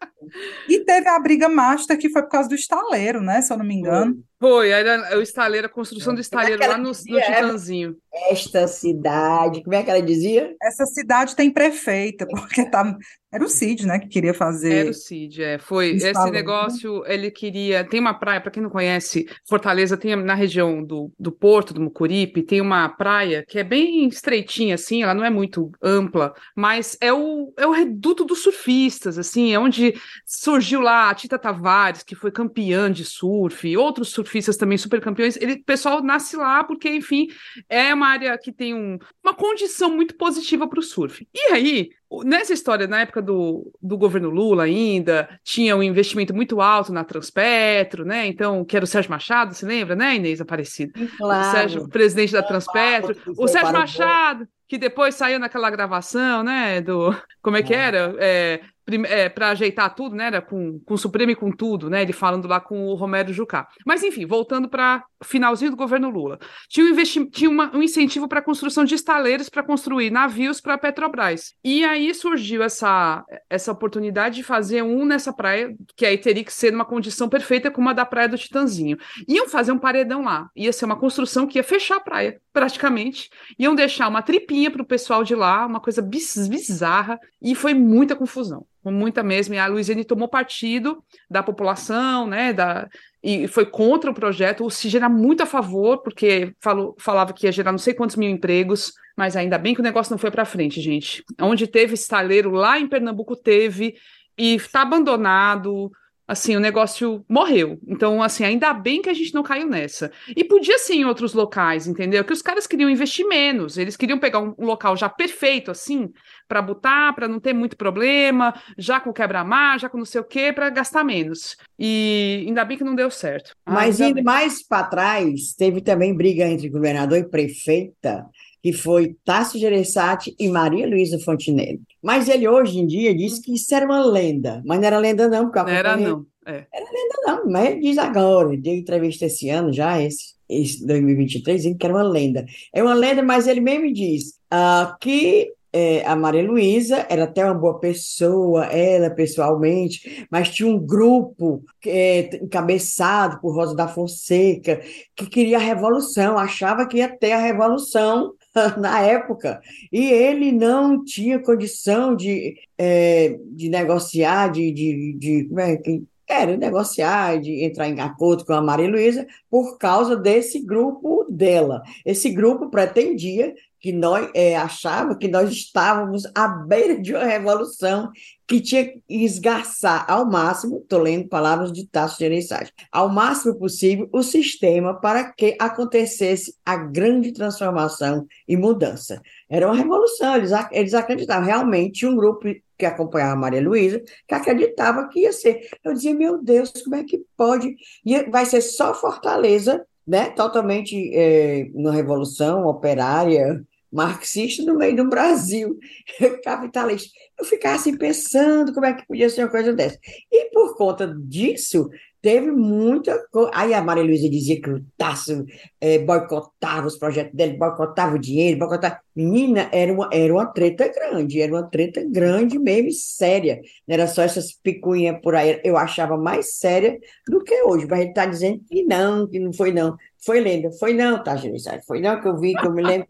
[0.67, 3.41] E teve a briga master, que foi por causa do estaleiro, né?
[3.41, 4.23] Se eu não me engano.
[4.41, 7.95] Foi, era o estaleiro, a construção do é estaleiro é lá no, no Titãzinho.
[8.29, 10.55] Esta cidade, como é que ela dizia?
[10.59, 12.97] Essa cidade tem prefeita, porque tá,
[13.31, 14.73] era o Cid, né, que queria fazer.
[14.73, 15.59] Era o Cid, é.
[15.59, 16.31] Foi esse né?
[16.31, 17.83] negócio, ele queria.
[17.83, 21.79] Tem uma praia, para quem não conhece, Fortaleza tem na região do, do Porto, do
[21.79, 26.97] Mucuripe, tem uma praia que é bem estreitinha, assim, ela não é muito ampla, mas
[26.99, 29.90] é o, é o reduto dos surfistas, assim, é onde
[30.25, 35.37] surgiu lá a Tita Tavares, que foi campeã de surf, outros surfistas também super campeões.
[35.37, 37.27] Ele, o pessoal nasce lá porque, enfim,
[37.69, 41.27] é uma área que tem um, uma condição muito positiva para o surf.
[41.33, 41.89] E aí,
[42.23, 47.03] nessa história, na época do, do governo Lula ainda, tinha um investimento muito alto na
[47.03, 48.27] Transpetro, né?
[48.27, 50.93] Então, que era o Sérgio Machado, se lembra, né, Inês Aparecido?
[51.17, 51.47] Claro.
[51.47, 53.15] O Sérgio, presidente da Transpetro.
[53.37, 57.15] O Sérgio Machado, que depois saiu naquela gravação, né, do...
[57.41, 58.13] Como é que era?
[58.19, 58.61] É,
[59.05, 60.27] é, para ajeitar tudo, né?
[60.27, 62.01] Era com, com o Supremo e com tudo, né?
[62.01, 63.67] Ele falando lá com o Romero Jucá.
[63.85, 66.39] Mas, enfim, voltando para finalzinho do governo Lula.
[66.67, 70.73] Tinha um, tinha uma, um incentivo para a construção de estaleiros para construir navios para
[70.73, 71.53] a Petrobras.
[71.63, 76.53] E aí surgiu essa, essa oportunidade de fazer um nessa praia, que aí teria que
[76.53, 78.97] ser numa condição perfeita como a da praia do Titanzinho.
[79.27, 80.49] Iam fazer um paredão lá.
[80.55, 83.29] Ia ser uma construção que ia fechar a praia, praticamente.
[83.57, 87.19] Iam deixar uma tripinha para o pessoal de lá, uma coisa bizarra.
[87.41, 92.89] E foi muita confusão muita mesmo, e a Luiziane tomou partido da população, né, da,
[93.21, 97.45] e foi contra o projeto, o CIG era muito a favor, porque falou, falava que
[97.45, 100.31] ia gerar não sei quantos mil empregos, mas ainda bem que o negócio não foi
[100.31, 101.23] para frente, gente.
[101.39, 103.95] Onde teve estaleiro, lá em Pernambuco teve,
[104.37, 105.91] e está abandonado,
[106.27, 107.79] assim, o negócio morreu.
[107.87, 110.11] Então, assim, ainda bem que a gente não caiu nessa.
[110.35, 112.23] E podia ser em outros locais, entendeu?
[112.23, 116.09] Que os caras queriam investir menos, eles queriam pegar um, um local já perfeito, assim,
[116.47, 120.25] para botar, para não ter muito problema, já com quebra-mar, já com não sei o
[120.25, 121.57] quê, para gastar menos.
[121.77, 123.55] E ainda bem que não deu certo.
[123.65, 124.23] Ah, Mas indo bem.
[124.23, 128.25] mais para trás, teve também briga entre governador e prefeita,
[128.61, 131.81] que foi Tássio Gereissati e Maria Luísa Fontinelli.
[132.01, 135.27] Mas ele hoje em dia diz que isso era uma lenda, mas não era lenda
[135.27, 136.25] não, porque não era não.
[136.45, 136.65] É.
[136.73, 141.57] Era lenda não, mas ele diz agora, deu entrevista esse ano já, esse, esse 2023,
[141.57, 142.45] dizendo que era uma lenda.
[142.73, 147.45] É uma lenda, mas ele mesmo diz uh, que é, a Maria Luísa era até
[147.45, 154.81] uma boa pessoa, ela pessoalmente, mas tinha um grupo é, encabeçado por Rosa da Fonseca
[155.15, 158.33] que queria a revolução, achava que ia ter a revolução
[158.77, 165.59] na época, e ele não tinha condição de, é, de negociar, de, de, de como
[165.59, 170.61] é que querem negociar, de entrar em acordo com a Maria Luísa por causa desse
[170.61, 171.81] grupo dela.
[172.05, 178.11] Esse grupo pretendia que nós é, achava que nós estávamos à beira de uma revolução
[178.47, 184.07] que tinha que esgarçar ao máximo, estou lendo palavras de Tasso Gereissati, ao máximo possível
[184.11, 189.21] o sistema para que acontecesse a grande transformação e mudança.
[189.49, 192.45] Era uma revolução, eles, eles acreditavam realmente um grupo
[192.77, 195.67] que acompanhava a Maria Luísa, que acreditava que ia ser.
[195.83, 197.75] Eu dizia, meu Deus, como é que pode?
[198.05, 200.29] E vai ser só Fortaleza, né?
[200.31, 205.77] Totalmente é, uma revolução operária, marxista no meio do Brasil,
[206.43, 207.09] capitalista.
[207.37, 209.99] Eu ficava assim pensando como é que podia ser uma coisa dessa.
[210.31, 211.89] E por conta disso,
[212.21, 213.49] teve muita coisa.
[213.53, 215.43] Aí a Maria Luísa dizia que o Tasso
[215.79, 218.99] é, boicotava os projetos dele, boicotava o dinheiro, boicotava.
[219.15, 223.59] Menina, era uma, era uma treta grande, era uma treta grande mesmo e séria.
[223.87, 225.59] Não era só essas picuinhas por aí.
[225.63, 229.51] Eu achava mais séria do que hoje, mas ele está dizendo que não, que não
[229.51, 229.97] foi não.
[230.23, 231.63] Foi lenda, foi não, tá, gente?
[231.85, 233.07] Foi não que eu vi, que eu me lembro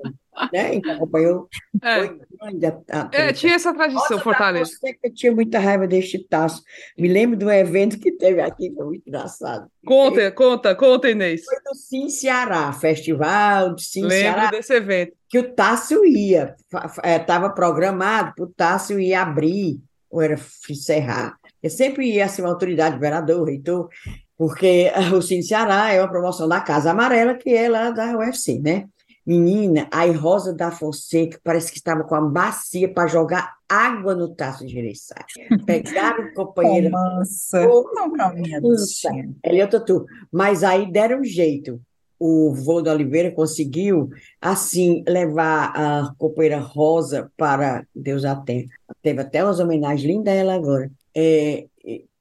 [0.52, 0.76] né?
[0.76, 1.50] Então, acompanhou.
[1.82, 1.96] É.
[1.96, 4.72] Foi grande a, a é, tinha essa tradição, Nossa, Fortaleza.
[5.04, 6.64] Eu tinha muita raiva deste taço.
[6.98, 9.68] Me lembro de um evento que teve aqui, foi muito engraçado.
[9.86, 11.44] Conta, conta, conta, Inês.
[11.44, 14.52] Foi do Sim Ceará, festival do Sim Lembro Ceará.
[14.52, 15.14] desse evento.
[15.30, 16.56] Que o Tássio ia,
[17.04, 20.36] estava é, programado para o Tássio ir abrir, ou era
[20.70, 21.38] encerrar.
[21.62, 23.88] Eu sempre ia assim, uma autoridade, vereador, reitor,
[24.42, 28.58] porque o Sim Ceará é uma promoção da Casa Amarela, que é lá da UFC,
[28.58, 28.88] né?
[29.24, 34.34] Menina, a Rosa da Fonseca parece que estava com a bacia para jogar água no
[34.34, 35.48] taço de Gereissati.
[35.64, 36.90] Pegaram o companheiro.
[36.90, 37.64] Mansa,
[37.94, 39.30] não calminha, bichinha.
[39.46, 40.08] Ele é tatu.
[40.32, 41.80] Mas aí deram um jeito.
[42.20, 44.10] O vô da Oliveira conseguiu,
[44.42, 48.66] assim, levar a companheira Rosa para Deus a tenha.
[49.04, 50.92] Teve até umas homenagens lindas a ela agora.
[51.16, 51.68] É,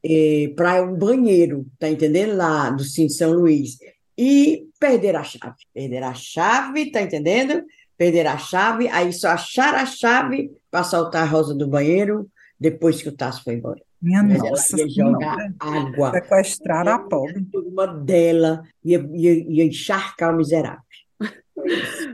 [0.04, 2.36] é, para um banheiro, tá entendendo?
[2.36, 3.78] Lá do Sim São Luís
[4.16, 5.56] e perder a chave.
[5.72, 7.64] Perder a chave, tá entendendo?
[7.96, 13.00] Perder a chave, aí só achar a chave para soltar a rosa do banheiro depois
[13.00, 13.80] que o Tasso foi embora.
[14.00, 16.10] Minha Mas nossa ela ia jogar água.
[16.12, 17.46] Sequestrar a pobre.
[17.54, 20.82] Uma dela ia, ia, ia encharcar o miserável.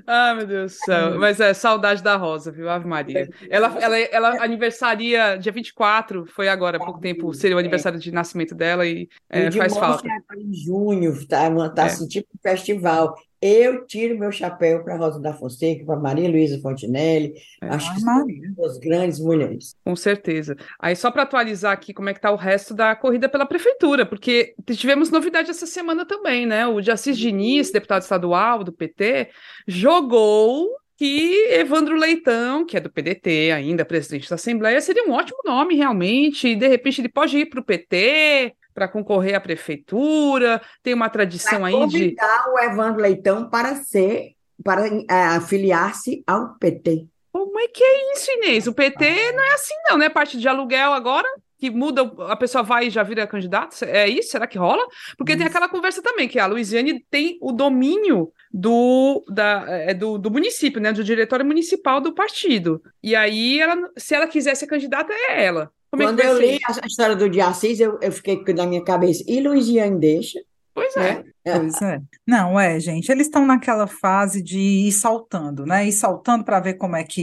[0.06, 1.18] Ah, meu Deus do céu.
[1.18, 3.28] Mas é saudade da Rosa, viu, Ave Maria?
[3.50, 8.12] Ela, ela, ela aniversaria dia 24, foi agora, há pouco tempo, seria o aniversário de
[8.12, 10.06] nascimento dela e é, faz falta.
[10.08, 11.86] É em junho, tá, tá é.
[11.86, 13.14] assim, tipo festival.
[13.40, 17.34] Eu tiro meu chapéu para Rosa da Fonseca, para Maria Luísa Fontinelli.
[17.62, 17.68] É.
[17.68, 18.26] Acho que são
[18.56, 19.74] duas grandes mulheres.
[19.84, 20.56] Com certeza.
[20.78, 24.06] Aí, só para atualizar aqui como é que está o resto da corrida pela prefeitura,
[24.06, 26.66] porque tivemos novidade essa semana também, né?
[26.66, 29.28] O de Assis Diniz, deputado estadual do PT,
[29.66, 35.38] jogou que Evandro Leitão, que é do PDT ainda, presidente da Assembleia, seria um ótimo
[35.44, 40.60] nome realmente, e de repente ele pode ir para o PT, para concorrer à prefeitura,
[40.82, 42.14] tem uma tradição aí de.
[42.52, 45.06] o Evandro Leitão para ser, para uh,
[45.38, 47.06] afiliar-se ao PT.
[47.32, 48.66] Como é que é isso, Inês?
[48.66, 50.10] O PT não é assim, não, né?
[50.10, 51.26] Parte de aluguel agora,
[51.58, 53.82] que muda, a pessoa vai e já vira candidato?
[53.82, 54.30] É isso?
[54.30, 54.86] Será que rola?
[55.16, 55.38] Porque isso.
[55.38, 60.30] tem aquela conversa também, que a Luiziane tem o domínio do, da, é, do, do,
[60.30, 60.92] município, né?
[60.92, 62.82] Do diretório municipal do partido.
[63.02, 65.72] E aí, ela, se ela quiser ser candidata, é ela.
[65.96, 68.66] Como é Quando é eu li a história do dia 6, eu, eu fiquei na
[68.66, 70.38] minha cabeça, e Luiziane deixa?
[70.74, 71.24] Pois é.
[71.42, 71.58] é.
[71.58, 72.02] Pois é.
[72.26, 75.86] Não, é, gente, eles estão naquela fase de ir saltando, né?
[75.88, 77.22] Ir saltando para ver como é que.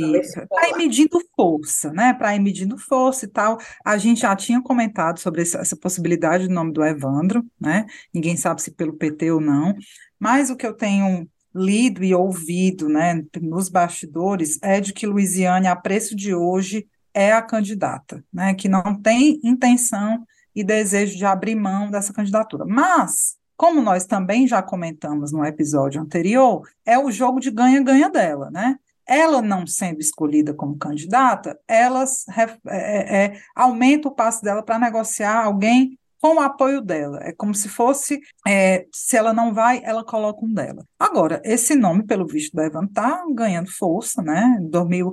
[0.49, 2.15] Para ir medindo força, né?
[2.15, 3.59] Para ir medindo força e tal.
[3.86, 7.86] A gente já tinha comentado sobre essa, essa possibilidade do nome do Evandro, né?
[8.11, 9.76] Ninguém sabe se pelo PT ou não.
[10.19, 15.67] Mas o que eu tenho lido e ouvido, né, nos bastidores, é de que Luiziane,
[15.67, 21.26] a preço de hoje, é a candidata, né, que não tem intenção e desejo de
[21.26, 22.66] abrir mão dessa candidatura.
[22.66, 28.49] Mas, como nós também já comentamos no episódio anterior, é o jogo de ganha-ganha dela,
[28.51, 28.78] né?
[29.05, 32.05] Ela não sendo escolhida como candidata, ela
[32.38, 37.19] é, é, é, aumenta o passo dela para negociar alguém com o apoio dela.
[37.21, 40.86] É como se fosse, é, se ela não vai, ela coloca um dela.
[40.97, 44.57] Agora, esse nome, pelo visto da Evan, está ganhando força, né?
[44.61, 45.11] Dormiu.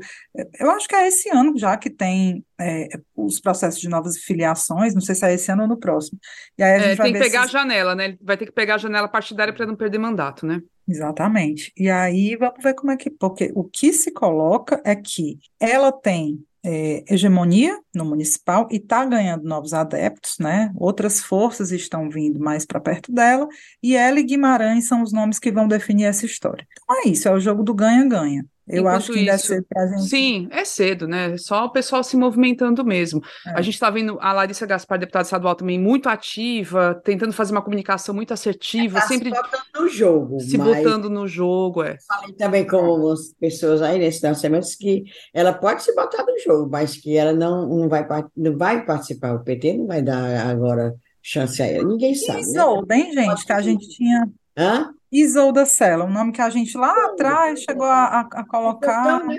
[0.57, 2.87] Eu acho que é esse ano já que tem é,
[3.17, 6.17] os processos de novas filiações, não sei se é esse ano ou no próximo.
[6.57, 7.57] E aí a gente é, vai tem que pegar se...
[7.57, 8.17] a janela, né?
[8.23, 10.63] Vai ter que pegar a janela partidária para não perder mandato, né?
[10.87, 11.73] Exatamente.
[11.77, 13.11] E aí vamos ver como é que.
[13.11, 19.05] Porque o que se coloca é que ela tem é, hegemonia no municipal e está
[19.05, 20.71] ganhando novos adeptos, né?
[20.77, 23.49] Outras forças estão vindo mais para perto dela,
[23.83, 26.67] e ela e Guimarães são os nomes que vão definir essa história.
[26.73, 28.45] Então é isso, é o jogo do ganha-ganha.
[28.71, 30.09] Eu Enquanto acho que ainda é isso- cedo pra gente.
[30.09, 31.37] Sim, é cedo, né?
[31.37, 33.21] Só o pessoal se movimentando mesmo.
[33.47, 33.51] É.
[33.59, 37.63] A gente está vendo a Larissa Gaspar, deputada estadual, também muito ativa, tentando fazer uma
[37.63, 41.97] comunicação muito assertiva, Tá se sempre botando no jogo, se botando no jogo, é.
[42.07, 45.05] falei também com as pessoas aí nesse semana que
[45.35, 48.07] ela pode se botar no jogo, mas que ela não, não, vai,
[48.37, 49.35] não vai participar.
[49.35, 51.87] O PT não vai dar agora chance a ela.
[51.89, 52.49] Ninguém sabe, né?
[52.49, 53.45] Isolda, hein, gente?
[53.45, 54.29] Que a gente tinha.
[54.57, 54.91] Hã?
[55.13, 59.01] Isolda Sela, um nome que a gente lá atrás chegou a, a- a colocar.
[59.17, 59.37] Então, né,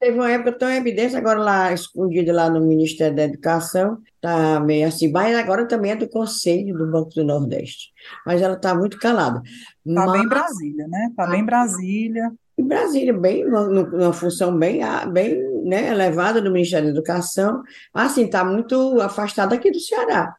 [0.00, 4.58] Teve uma época tão em evidência, agora lá, escondida lá no Ministério da Educação, tá
[4.60, 7.90] meio assim, mas agora também é do Conselho do Banco do Nordeste.
[8.26, 9.40] Mas ela está muito calada.
[9.94, 11.10] Tá bem Mas Brasília, né?
[11.16, 12.32] Tá bem Brasília.
[12.58, 17.62] em Brasília, bem, numa, numa função bem, ah, bem né, elevada do Ministério da Educação,
[17.94, 20.34] assim, está muito afastada aqui do Ceará.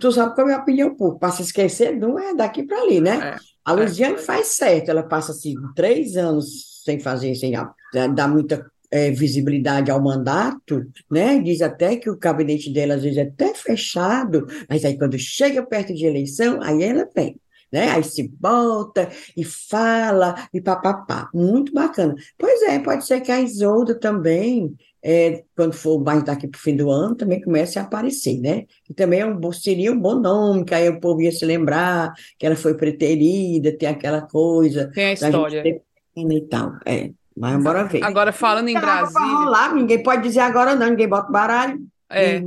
[0.00, 2.80] Tu sabe qual é a minha opinião, pô, para se esquecer, não é daqui para
[2.80, 3.34] ali, né?
[3.34, 3.36] É,
[3.68, 7.70] A Luziane faz certo, ela passa assim, três anos sem fazer, sem a-
[8.14, 11.38] dar muita eh, visibilidade ao mandato, né?
[11.38, 15.62] Diz até que o gabinete dela às vezes é até fechado, mas aí quando chega
[15.62, 17.38] perto de eleição, aí ela vem.
[17.70, 17.90] Né?
[17.90, 21.28] Aí se volta e fala e papapá.
[21.34, 22.14] Muito bacana.
[22.38, 26.60] Pois é, pode ser que a Isolda também, eh, quando for mais daqui para o
[26.60, 28.64] fim do ano, também comece a aparecer, né?
[28.84, 32.12] Que também é um, seria um bom nome, que aí o povo ia se lembrar
[32.38, 35.62] que ela foi preterida, tem aquela coisa tem a história.
[35.62, 35.82] ter
[36.16, 36.72] e tal.
[36.84, 38.02] É, mas bora ver.
[38.02, 41.78] Agora, falando em Brasília, rolar, ninguém pode dizer agora não, ninguém bota baralho,
[42.10, 42.40] é,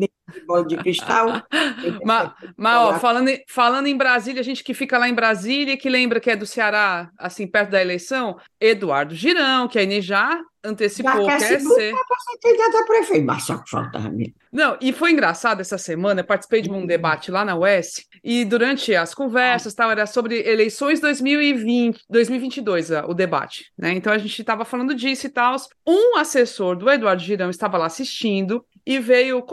[0.45, 1.41] bola de cristal.
[2.03, 5.77] Mas, mas ó, falando, em- falando em Brasília, a gente que fica lá em Brasília,
[5.77, 10.05] que lembra que é do Ceará, assim, perto da eleição, Eduardo Girão, que a Inês
[10.05, 11.93] já antecipou, Já quer quer se ser.
[12.85, 14.33] Prefeito, mas só que faltava mesmo.
[14.51, 18.43] Não, e foi engraçado essa semana, eu participei de um debate lá na UES, e
[18.43, 23.91] durante as conversas, tal, era sobre eleições 2020, 2022, ah, o debate, né?
[23.93, 25.55] Então a gente estava falando disso e tal.
[25.87, 29.45] Um assessor do Eduardo Girão estava lá assistindo e veio,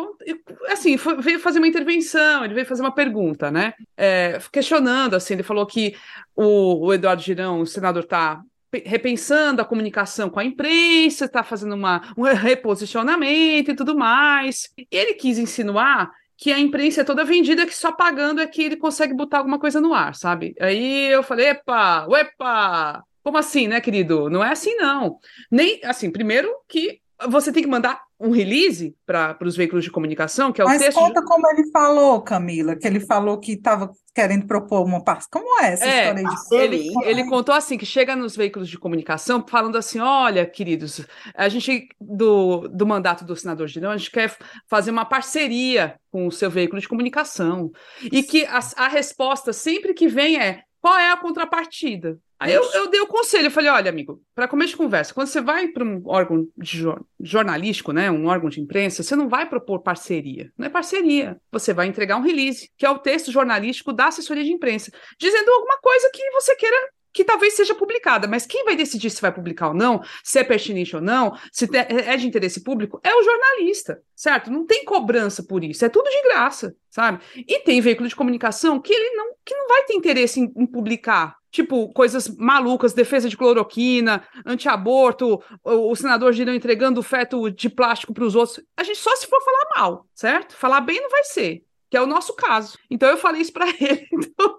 [0.68, 3.74] assim, foi- veio fazer uma intervenção, ele veio fazer uma pergunta, né?
[3.96, 5.94] É, questionando, assim, ele falou que
[6.34, 8.42] o, o Eduardo Girão, o senador, está
[8.84, 14.68] repensando a comunicação com a imprensa, está fazendo uma, um reposicionamento e tudo mais.
[14.76, 18.62] E ele quis insinuar que a imprensa é toda vendida, que só pagando é que
[18.62, 20.54] ele consegue botar alguma coisa no ar, sabe?
[20.60, 24.30] Aí eu falei, epa, epa, como assim, né, querido?
[24.30, 25.18] Não é assim, não.
[25.50, 30.52] Nem, assim, primeiro que você tem que mandar um release para os veículos de comunicação,
[30.52, 30.98] que é o Mas texto...
[30.98, 35.28] conta como ele falou, Camila, que ele falou que estava querendo propor uma parceria.
[35.30, 36.54] Como é essa É, história de?
[36.56, 41.48] Ele, ele contou assim que chega nos veículos de comunicação falando assim: olha, queridos, a
[41.48, 44.36] gente do, do mandato do senador Girão, a gente quer
[44.68, 47.70] fazer uma parceria com o seu veículo de comunicação.
[48.02, 52.18] E que a, a resposta sempre que vem é: qual é a contrapartida?
[52.40, 55.26] Aí eu, eu dei o conselho, eu falei, olha, amigo, para começo de conversa, quando
[55.26, 59.48] você vai para um órgão jor- jornalístico, né, um órgão de imprensa, você não vai
[59.48, 61.36] propor parceria, não é parceria.
[61.50, 65.50] Você vai entregar um release, que é o texto jornalístico da assessoria de imprensa, dizendo
[65.50, 66.76] alguma coisa que você queira
[67.12, 70.44] que talvez seja publicada, mas quem vai decidir se vai publicar ou não, se é
[70.44, 74.50] pertinente ou não, se te- é de interesse público, é o jornalista, certo?
[74.50, 77.20] Não tem cobrança por isso, é tudo de graça, sabe?
[77.36, 80.66] E tem veículo de comunicação que ele não, que não vai ter interesse em, em
[80.66, 81.36] publicar.
[81.50, 88.12] Tipo, coisas malucas, defesa de cloroquina, anti-aborto, o, o senador Girão entregando feto de plástico
[88.12, 88.60] para os outros.
[88.76, 90.54] A gente só se for falar mal, certo?
[90.54, 92.76] Falar bem não vai ser, que é o nosso caso.
[92.90, 94.06] Então eu falei isso para ele.
[94.12, 94.58] Então,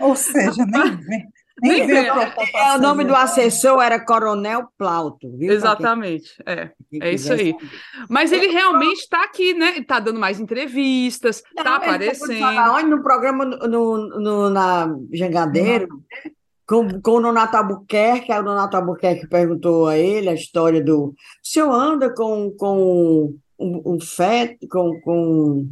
[0.00, 1.28] Ou seja, nem.
[1.62, 3.48] Nem propor É, o nome do parceria.
[3.48, 5.52] assessor era Coronel Plauto, viu?
[5.52, 6.70] exatamente, é.
[6.90, 7.52] Quem É isso aí.
[7.52, 7.70] saber.
[8.08, 9.76] Mas ele realmente está aqui, né?
[9.76, 12.38] Ele tá dando mais entrevistas, tá de aparecendo.
[12.40, 15.86] falar Onde no programa no, no- no- na Jangadeiro,
[16.24, 16.30] né?
[16.66, 21.06] com, com o Nonato Albuquerque, o Nonato Albuquerque perguntou a ele a história do.
[21.06, 25.68] O senhor anda com, com um, um feto, com, com.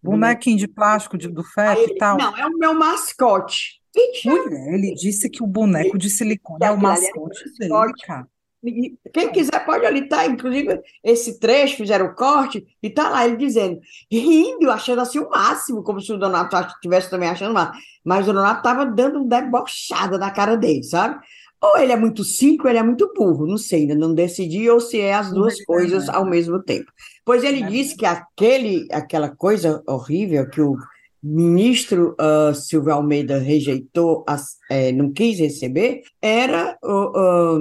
[0.00, 2.16] Bonequinho de plástico de, do feto e tal.
[2.16, 3.77] não, é o meu mascote.
[3.96, 8.28] Ixi, Mulher, ele disse que o boneco de silicone é o mascote um dele, cara.
[9.12, 13.36] Quem quiser pode ali estar, inclusive esse trecho, fizeram o corte, e tá lá ele
[13.36, 13.80] dizendo,
[14.10, 17.78] rindo, achando assim o máximo, como se o Donato estivesse também achando máximo.
[18.04, 21.20] Mas o Donato estava dando uma debochada na cara dele, sabe?
[21.60, 24.68] Ou ele é muito cínico, ou ele é muito burro, não sei, ainda não decidi,
[24.68, 26.18] ou se é as duas é coisas verdade.
[26.18, 26.90] ao mesmo tempo.
[27.24, 30.76] Pois ele É disse que aquele, aquela coisa horrível que o
[31.22, 37.58] ministro ah, Silvio Almeida rejeitou, as- eh, não quis receber, era o, ah,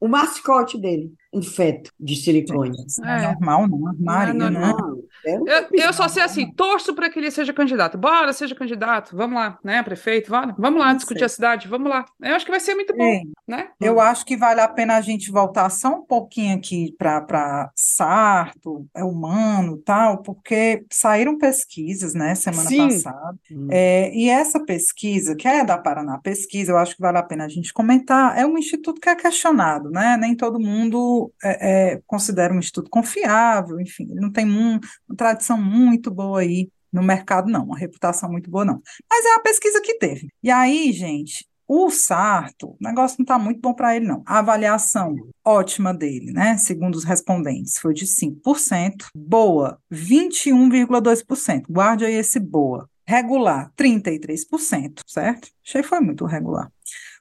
[0.00, 1.12] o mascote dele.
[1.32, 2.76] Um feto de silicone.
[2.98, 3.88] Não é, normal, não.
[3.88, 4.60] Armário, Não é né?
[4.60, 4.98] normal.
[5.24, 7.96] É Eu, eu só sei assim, torço para que ele seja candidato.
[7.98, 9.16] Bora, seja candidato.
[9.16, 10.30] Vamos lá, né, prefeito?
[10.30, 10.54] Bora.
[10.58, 11.68] Vamos lá Não discutir a cidade.
[11.68, 12.04] Vamos lá.
[12.20, 13.68] Eu acho que vai ser muito bom, É, né?
[13.80, 18.86] Eu acho que vale a pena a gente voltar só um pouquinho aqui para Sarto,
[18.94, 22.88] é humano, tal, porque saíram pesquisas, né, semana Sim.
[22.88, 23.38] passada.
[23.50, 23.68] Hum.
[23.70, 27.44] É, e essa pesquisa, que é da Paraná Pesquisa, eu acho que vale a pena
[27.44, 30.16] a gente comentar, é um instituto que é questionado, né?
[30.16, 35.16] Nem todo mundo é, é, considera um instituto confiável, enfim, ele não tem um- uma
[35.16, 38.82] tradição muito boa aí no mercado, não, uma reputação muito boa, não.
[39.08, 40.28] Mas é a pesquisa que teve.
[40.42, 44.24] E aí, gente, o Sarto, o negócio não está muito bom para ele, não.
[44.26, 45.14] A avaliação
[45.44, 46.56] ótima dele, né?
[46.58, 51.66] Segundo os respondentes, foi de 5%, boa, 21,2%.
[51.70, 52.88] Guarde aí esse boa.
[53.06, 55.48] Regular, 33%, certo?
[55.64, 56.70] Achei que foi muito regular.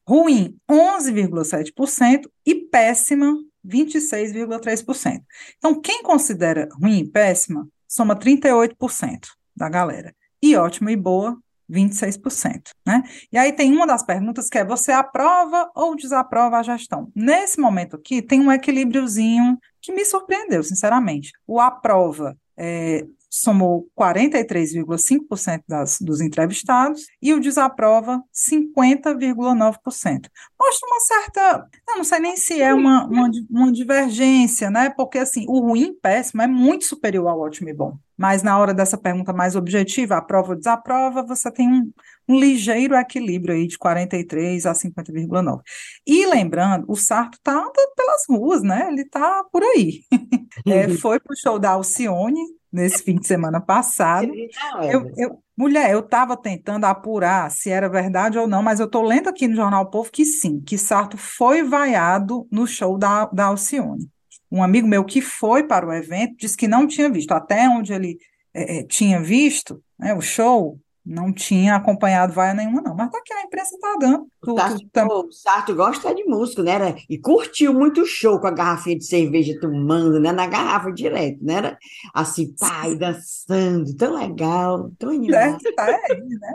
[0.07, 3.35] Ruim, 11,7% e péssima,
[3.69, 5.21] 26,3%.
[5.57, 10.13] Então, quem considera ruim e péssima, soma 38% da galera.
[10.41, 11.37] E ótima e boa,
[11.69, 13.03] 26%, né?
[13.31, 17.11] E aí tem uma das perguntas que é: você aprova ou desaprova a gestão?
[17.15, 21.31] Nesse momento aqui, tem um equilíbriozinho que me surpreendeu, sinceramente.
[21.45, 30.29] O aprova é, somou 43,5% das, dos entrevistados e o desaprova 50,9%.
[30.59, 34.89] Mostra uma certa, eu não sei nem se é uma, uma, uma divergência, né?
[34.89, 37.97] Porque assim, o ruim péssimo é muito superior ao ótimo e bom.
[38.17, 41.89] Mas na hora dessa pergunta mais objetiva, aprova ou desaprova, você tem um,
[42.29, 45.61] um ligeiro equilíbrio aí de 43 a 50,9.
[46.05, 48.87] E lembrando, o Sarto está andando pelas ruas, né?
[48.91, 50.01] Ele está por aí.
[50.67, 54.27] É, foi para o show da Alcione nesse fim de semana passado.
[54.27, 58.85] Não, Eu, eu- mulher, eu estava tentando apurar se era verdade ou não, mas eu
[58.87, 62.97] estou lendo aqui no Jornal o Povo que sim, que Sarto foi vaiado no show
[62.97, 64.09] da, da Alcione.
[64.51, 67.93] Um amigo meu que foi para o evento disse que não tinha visto, até onde
[67.93, 68.17] ele
[68.53, 72.95] eh, eh, tinha visto, né, o show, não tinha acompanhado vaia nenhuma, não.
[72.95, 74.27] Mas tá aqui, a imprensa está dando.
[74.43, 76.95] Tu- O tu o Sarto gosta de música, né?
[77.09, 80.31] E curtiu muito o show com a garrafinha de cerveja tomando, né?
[80.31, 81.55] Na garrafa direto, né?
[81.55, 81.77] Era
[82.13, 85.59] assim, pai, dançando, tão legal, tão animado.
[85.61, 86.53] Certo, tá aí, né?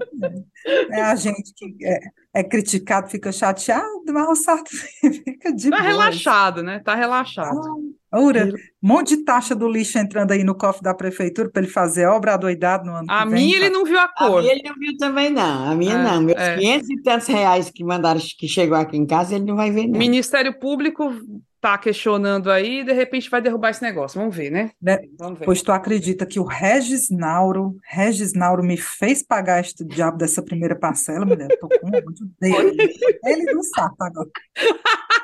[0.91, 1.99] É a gente que é,
[2.35, 4.71] é criticado, fica chateado, mas o Sarto
[5.25, 5.89] fica de Tá boa.
[5.89, 6.81] relaxado, né?
[6.81, 7.61] Tá relaxado.
[8.17, 8.53] Ora, um
[8.89, 12.35] monte de taxa do lixo entrando aí no cofre da prefeitura para ele fazer obra
[12.35, 13.45] adoidado no ano A que vem.
[13.45, 14.41] minha ele não viu a A cor.
[14.41, 15.73] minha ele não viu também, não.
[15.73, 16.21] A minha É, não.
[16.23, 16.57] Meus é.
[16.57, 19.89] 500 e tantos reais que mandaram, que chegou aqui em casa, ele não vai ver,
[19.89, 19.99] não.
[19.99, 21.13] Ministério Público
[21.65, 24.21] tá questionando aí, e de repente vai derrubar esse negócio.
[24.21, 24.73] Vamos ver, né?
[24.83, 24.99] Né?
[25.19, 25.47] Vamos ver.
[25.47, 30.43] Pois tu acredita que o Regis Nauro, Regis Nauro me fez pagar este diabo dessa
[30.43, 31.49] primeira parcela, mulher?
[31.59, 32.95] Tô com ódio dele.
[33.25, 34.29] Ele do saco agora.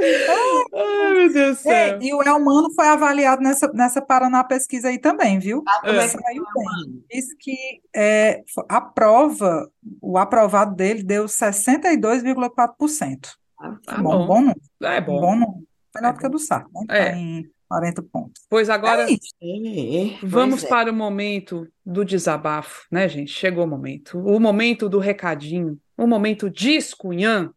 [0.00, 1.98] Ai, meu Deus do É, céu.
[2.02, 5.62] e o Elmano foi avaliado nessa, nessa Paraná pesquisa aí também, viu?
[5.66, 7.02] Ah, é Saiu é, bem.
[7.10, 7.56] Diz que
[7.96, 9.68] é, a prova,
[10.00, 13.28] o aprovado dele deu 62,4%.
[13.58, 14.26] Tá bom, bom.
[14.26, 14.60] bom número.
[14.82, 15.20] É Um bom.
[15.20, 15.68] bom número.
[15.94, 16.84] Melhor É do que a do Sarto, né?
[16.88, 17.10] É.
[17.10, 18.42] Tá em 40 pontos.
[18.48, 19.34] Pois agora É isso.
[19.42, 20.68] É, é, vamos pois é.
[20.68, 23.30] para o momento do desabafo, né, gente?
[23.32, 24.18] Chegou o momento.
[24.18, 25.78] O momento do recadinho.
[25.96, 27.50] O momento discunhã.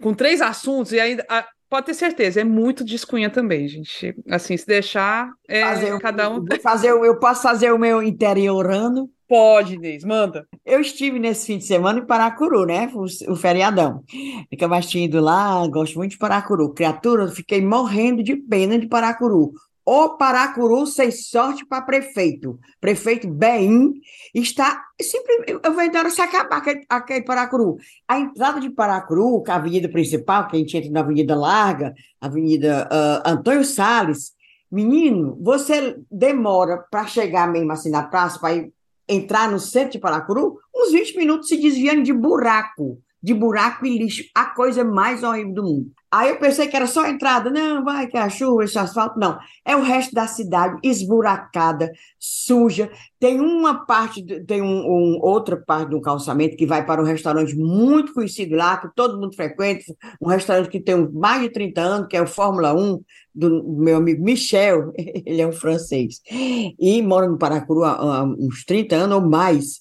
[0.00, 1.26] Com três assuntos, e ainda.
[1.70, 4.14] Pode ter certeza, é muito discunhã também, gente.
[4.28, 9.08] Assim, se deixar, é, Fazer cada um fazer, o- eu posso fazer o meu interiorando.
[9.28, 10.46] pode, Inês, manda.
[10.64, 12.90] Eu estive nesse fim de semana em Paracuru, né?
[12.94, 14.04] O, o feriadão.
[14.50, 16.72] Nunca mais tinha ido lá, gosto muito de Paracuru.
[16.74, 19.52] Criatura, eu fiquei morrendo de pena de Paracuru.
[19.92, 22.60] O Paracuru sem sorte para prefeito.
[22.80, 23.94] Prefeito Bem
[24.32, 25.58] está sempre.
[25.64, 27.76] Eu na hora se acabar aquele, aquele Paracuru.
[28.06, 31.92] A entrada de Paracuru, é a avenida principal, que a gente entra na Avenida Larga,
[32.20, 34.30] Avenida ah, Antônio Salles.
[34.70, 38.64] Menino, você demora para chegar mesmo assim na praça, para
[39.08, 43.98] entrar no centro de Paracuru, uns 20 minutos se desviando de buraco, de buraco e
[43.98, 45.90] lixo, a coisa mais horrível do mundo.
[46.12, 48.78] Aí eu pensei que era só a entrada, não, vai que é a chuva, esse
[48.78, 49.38] asfalto, não.
[49.64, 52.90] É o resto da cidade esburacada, suja.
[53.18, 57.54] Tem uma parte, tem um, um- outra parte do calçamento que vai para um restaurante
[57.56, 59.84] muito conhecido lá, que todo mundo frequenta,
[60.20, 63.00] um restaurante que tem mais de 30 anos, que é o Fórmula 1,
[63.32, 64.92] do meu amigo Michel,
[65.24, 69.80] ele é um francês, e mora no Paracuru há, uns 30 anos ou mais.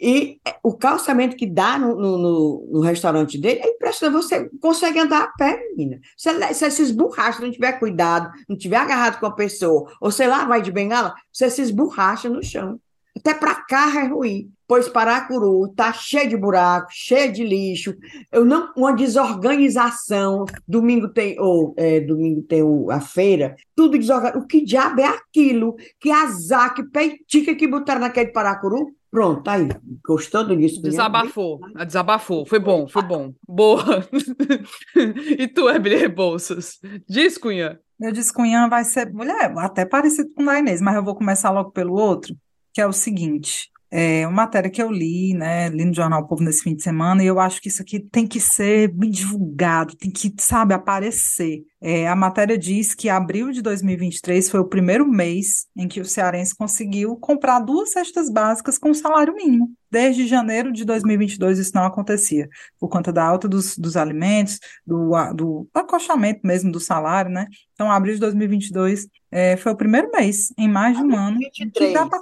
[0.00, 4.22] E o calçamento que dá no, no- no restaurante dele é impressionante.
[4.22, 5.98] Você consegue andar a pé, menina.
[6.26, 10.10] Le- você se esborracha, se não tiver cuidado, não tiver agarrado com a pessoa, ou
[10.10, 12.78] sei lá, vai de bengala, você se esborracha no chão.
[13.16, 14.50] Até para carro é ruim.
[14.66, 17.94] pois Paracuru está cheio de buraco, cheio de lixo,
[18.32, 20.44] eu não, uma desorganização.
[20.66, 24.44] Domingo tem, ou é, domingo tem a feira, tudo desorganizado.
[24.44, 25.76] O que diabo é aquilo?
[26.00, 28.90] Que azar, que peitica que botaram naquele Paracuru?
[29.14, 29.68] Pronto, tá aí.
[30.04, 30.82] Gostando disso.
[30.82, 31.60] Desabafou.
[31.86, 32.44] Desabafou.
[32.44, 33.32] Foi bom, foi bom.
[33.46, 34.04] Boa.
[35.38, 36.80] e tu, Emily Rebouças?
[37.08, 37.78] Diz, Cunha.
[37.96, 41.14] Meu diz Cunha vai ser, mulher, até parecido com o da Inês, mas eu vou
[41.14, 42.34] começar logo pelo outro,
[42.72, 43.70] que é o seguinte.
[43.96, 47.22] É uma matéria que eu li, né, li no Jornal Povo nesse fim de semana,
[47.22, 51.62] e eu acho que isso aqui tem que ser bem divulgado, tem que, sabe, aparecer.
[51.80, 56.04] É, a matéria diz que abril de 2023 foi o primeiro mês em que o
[56.04, 59.70] cearense conseguiu comprar duas cestas básicas com salário mínimo.
[59.88, 62.48] Desde janeiro de 2022 isso não acontecia,
[62.80, 67.46] por conta da alta dos, dos alimentos, do, do acostamento mesmo do salário, né?
[67.74, 71.70] Então, abril de 2022 é, foi o primeiro mês em mais de um ano 23.
[71.72, 72.18] que dá para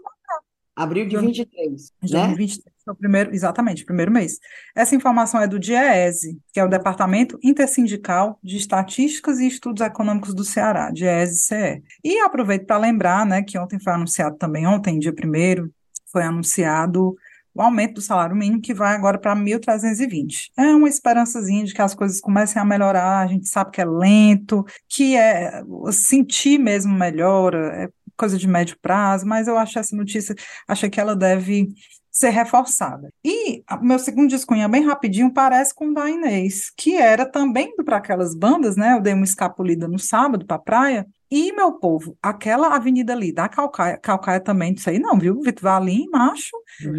[0.74, 2.20] Abril de 23, de né?
[2.20, 4.38] 2023 foi o primeiro, exatamente, primeiro mês.
[4.74, 10.34] Essa informação é do DIEESE, que é o Departamento Intersindical de Estatísticas e Estudos Econômicos
[10.34, 11.82] do Ceará, DIEESE-CE.
[12.02, 15.70] E aproveito para lembrar, né, que ontem foi anunciado também, ontem, dia 1
[16.10, 17.14] foi anunciado
[17.54, 20.50] o aumento do salário mínimo, que vai agora para 1.320.
[20.56, 23.84] É uma esperançazinha de que as coisas comecem a melhorar, a gente sabe que é
[23.84, 25.62] lento, que é
[25.92, 27.88] sentir mesmo melhora, é
[28.22, 30.36] coisa de médio prazo, mas eu acho essa notícia,
[30.68, 31.74] achei que ela deve
[32.08, 33.08] ser reforçada.
[33.24, 37.96] E meu segundo discunha, bem rapidinho, parece com o da Inês, que era também para
[37.96, 38.92] aquelas bandas, né?
[38.94, 43.32] Eu dei uma escapulida no sábado para a praia, e, meu povo, aquela avenida ali
[43.32, 45.40] da Calcaia, Calcaia também, isso aí não, viu?
[45.40, 46.54] Vitor Valim, macho.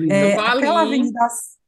[0.09, 1.23] É, aquela avenida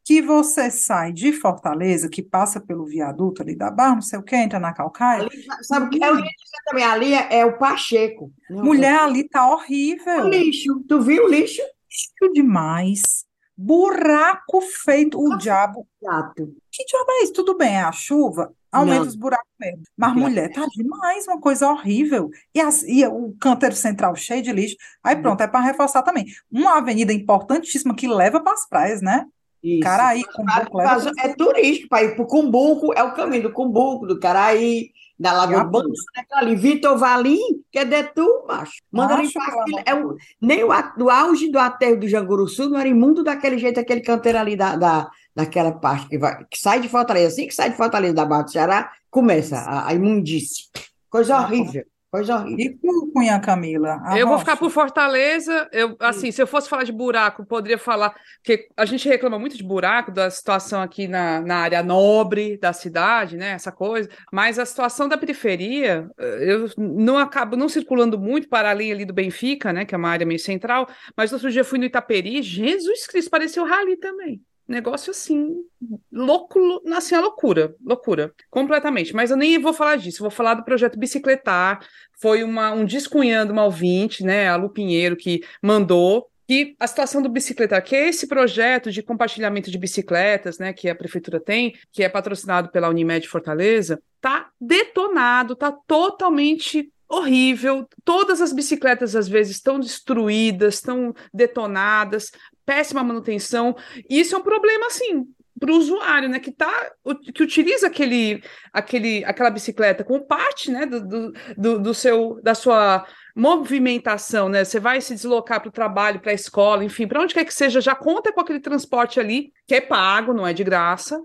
[0.05, 4.23] que você sai de Fortaleza, que passa pelo viaduto ali da Barra, não sei o
[4.23, 5.23] que, entra na Calcaia.
[5.23, 6.83] Ali, sabe o que eu ia dizer também?
[6.83, 8.31] Ali é, é o Pacheco.
[8.47, 10.25] Mulher, ali tá horrível.
[10.25, 10.79] O lixo.
[10.87, 11.59] Tu viu o lixo?
[11.59, 13.25] Lixo demais.
[13.57, 15.19] Buraco feito.
[15.19, 15.87] O diabo.
[15.99, 16.55] Gato.
[16.71, 17.33] Que diabo é isso?
[17.33, 18.53] Tudo bem, é a chuva?
[18.71, 19.07] Aumenta não.
[19.07, 19.83] os buracos mesmo.
[19.97, 22.29] Mas, mulher, tá demais, uma coisa horrível.
[22.53, 24.75] E, as, e o canteiro central cheio de lixo.
[25.03, 26.25] Aí pronto, é para reforçar também.
[26.51, 29.25] Uma avenida importantíssima que leva para as praias, né?
[29.65, 29.79] Isso.
[29.79, 30.77] Caraí, Cumbuco.
[30.77, 31.11] Leva...
[31.17, 35.33] É turístico para ir para o Cumbuco, é o caminho do Cumbuco, do Caraí, da
[35.33, 36.55] Lagoa Banho, né, ali.
[36.55, 38.83] Vitor Valim, que é de tu, macho.
[38.91, 39.31] Manda macho,
[39.65, 43.57] limpar é o, nem o do auge do aterro do Janguruçu não era imundo daquele
[43.57, 47.29] jeito, aquele canteiro ali da, da, daquela parte que, vai, que sai de Fortaleza.
[47.29, 50.65] Assim que sai de Fortaleza da Barra do Ceará, começa a, a imundície.
[51.09, 51.83] Coisa horrível.
[52.15, 52.57] Coisa horrível.
[52.59, 54.01] E por Cunha Camila?
[54.17, 55.67] Eu vou ficar por Fortaleza.
[55.73, 59.57] Eu, assim, se eu fosse falar de buraco, poderia falar que a gente reclama muito
[59.57, 63.49] de buraco, da situação aqui na, na área nobre da cidade, né?
[63.49, 64.09] Essa coisa.
[64.31, 69.13] Mas a situação da periferia, eu não acabo não circulando muito para além ali do
[69.13, 69.83] Benfica, né?
[69.83, 70.87] Que é uma área meio central.
[71.17, 74.41] Mas outro dia fui no Itaperi, Jesus Cristo, pareceu rali também.
[74.67, 75.63] Negócio assim,
[76.11, 76.59] louco,
[76.95, 79.13] assim, a loucura, loucura, completamente.
[79.15, 81.85] Mas eu nem vou falar disso, vou falar do projeto Bicicletar.
[82.19, 86.27] Foi uma, um descunhando uma ouvinte, né, a Lu Pinheiro, que mandou.
[86.47, 90.87] E a situação do Bicicletar, que é esse projeto de compartilhamento de bicicletas, né, que
[90.87, 97.87] a prefeitura tem, que é patrocinado pela Unimed Fortaleza, tá detonado, tá totalmente horrível.
[98.03, 102.31] Todas as bicicletas às vezes estão destruídas, estão detonadas,
[102.65, 103.75] péssima manutenção.
[104.09, 106.91] Isso é um problema assim para o usuário, né, que tá,
[107.33, 108.43] que utiliza aquele,
[108.73, 114.63] aquele, aquela bicicleta como parte, né, do, do, do seu, da sua movimentação, né?
[114.63, 117.53] Você vai se deslocar para o trabalho, para a escola, enfim, para onde quer que
[117.53, 121.21] seja, já conta com aquele transporte ali que é pago, não é de graça,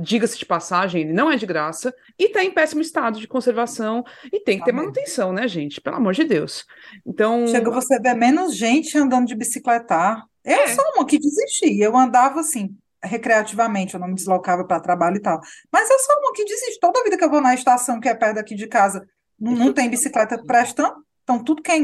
[0.00, 4.04] diga-se de passagem, ele não é de graça, e está em péssimo estado de conservação,
[4.32, 5.80] e tem que ter manutenção, né, gente?
[5.80, 6.64] Pelo amor de Deus.
[7.06, 7.46] Então.
[7.46, 10.24] Chega você ver menos gente andando de bicicletar.
[10.44, 10.68] Eu é.
[10.68, 11.80] sou uma que desisti.
[11.80, 15.40] Eu andava assim, recreativamente, eu não me deslocava para trabalho e tal.
[15.72, 16.80] Mas eu sou uma que desisti.
[16.80, 19.06] Toda vida que eu vou na estação, que é perto daqui de casa,
[19.38, 20.94] não, não tem bicicleta prestando.
[21.22, 21.78] Então, tudo que é.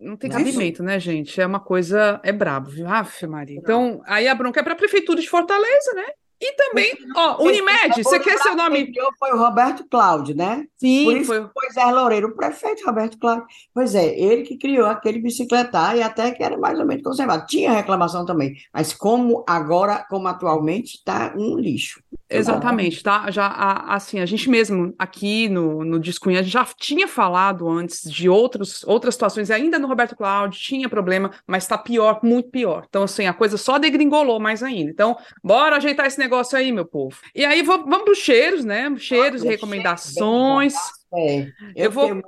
[0.00, 1.40] Não tem cabimento, né, gente?
[1.40, 2.20] É uma coisa.
[2.24, 2.88] É brabo, viu?
[2.88, 3.58] Aff, Maria.
[3.58, 6.06] Então, aí a bronca é para a Prefeitura de Fortaleza, né?
[6.40, 8.92] E também, ó, Unimed, você quer seu nome?
[9.18, 10.66] Foi o Roberto Cláudio, né?
[10.76, 11.40] Sim, Por isso foi.
[11.40, 13.44] Foi Zé Loureiro, o prefeito Roberto Cláudio.
[13.74, 17.46] Pois é, ele que criou aquele bicicletar e até que era mais ou menos conservado.
[17.46, 22.00] Tinha reclamação também, mas como agora, como atualmente, está um lixo.
[22.30, 23.30] Exatamente, tá?
[23.30, 23.48] Já,
[23.88, 29.14] assim, a gente mesmo aqui no, no Discunha, já tinha falado antes de outros, outras
[29.14, 32.84] situações, ainda no Roberto Cláudio tinha problema, mas está pior, muito pior.
[32.86, 34.90] Então, assim, a coisa só degringolou mais ainda.
[34.90, 37.16] Então, bora ajeitar esse negócio aí, meu povo.
[37.34, 38.94] E aí, vamos para os cheiros, né?
[38.98, 40.74] Cheiros e recomendações.
[41.14, 41.40] É,
[41.74, 42.22] eu, eu vou.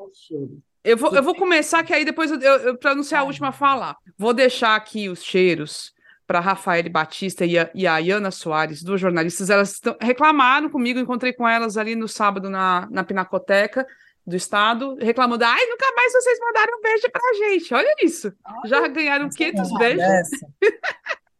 [0.83, 3.49] Eu vou, eu vou começar, que aí depois, eu, eu, para não ser a última
[3.49, 5.93] a falar, vou deixar aqui os cheiros
[6.31, 11.33] para Rafael Batista e a, e a Iana Soares, duas jornalistas, elas reclamaram comigo, encontrei
[11.33, 13.85] com elas ali no sábado na, na Pinacoteca
[14.25, 18.33] do Estado, reclamando, ai, nunca mais vocês mandaram um beijo pra gente, olha isso,
[18.65, 20.31] já ganharam 500 beijos.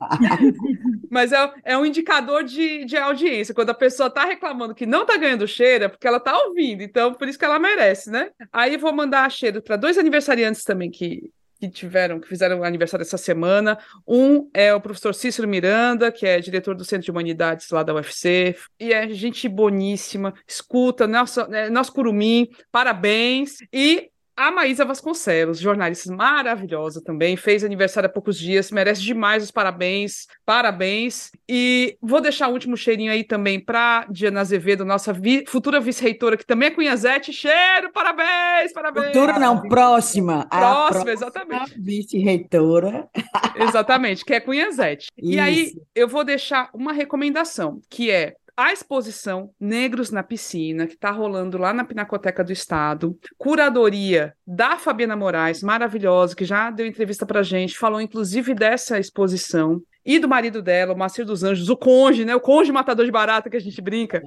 [1.09, 3.55] Mas é, é um indicador de, de audiência.
[3.55, 6.83] Quando a pessoa está reclamando que não está ganhando cheiro, é porque ela está ouvindo.
[6.83, 8.31] Então, por isso que ela merece, né?
[8.51, 11.31] Aí vou mandar cheiro para dois aniversariantes também que,
[11.61, 13.79] que tiveram, que fizeram aniversário essa semana.
[14.09, 17.95] Um é o professor Cícero Miranda, que é diretor do Centro de Humanidades lá da
[17.95, 23.59] UFC, e é gente boníssima, escuta, nosso, é, nosso curumim, parabéns.
[23.73, 24.10] E
[24.41, 30.27] a Maísa Vasconcelos, jornalista maravilhosa também, fez aniversário há poucos dias, merece demais os parabéns,
[30.47, 31.31] parabéns.
[31.47, 36.39] E vou deixar o último cheirinho aí também para Diana Azevedo, nossa vi futura vice-reitora,
[36.39, 37.35] que também é Cunhazete.
[37.35, 39.09] Cheiro, parabéns, parabéns.
[39.09, 40.47] Futura não, próxima.
[40.47, 41.79] Próxima, próxima exatamente.
[41.79, 43.11] Vice-reitora.
[43.57, 45.09] Exatamente, que é Cunhazete.
[45.19, 50.95] E aí eu vou deixar uma recomendação, que é a exposição Negros na Piscina, que
[50.95, 56.87] está rolando lá na Pinacoteca do Estado, curadoria da Fabiana Moraes, maravilhosa, que já deu
[56.87, 61.69] entrevista para gente, falou inclusive dessa exposição, e do marido dela, o Macir dos Anjos,
[61.69, 62.35] o conge, né?
[62.35, 64.23] O conge matador de barata que a gente brinca.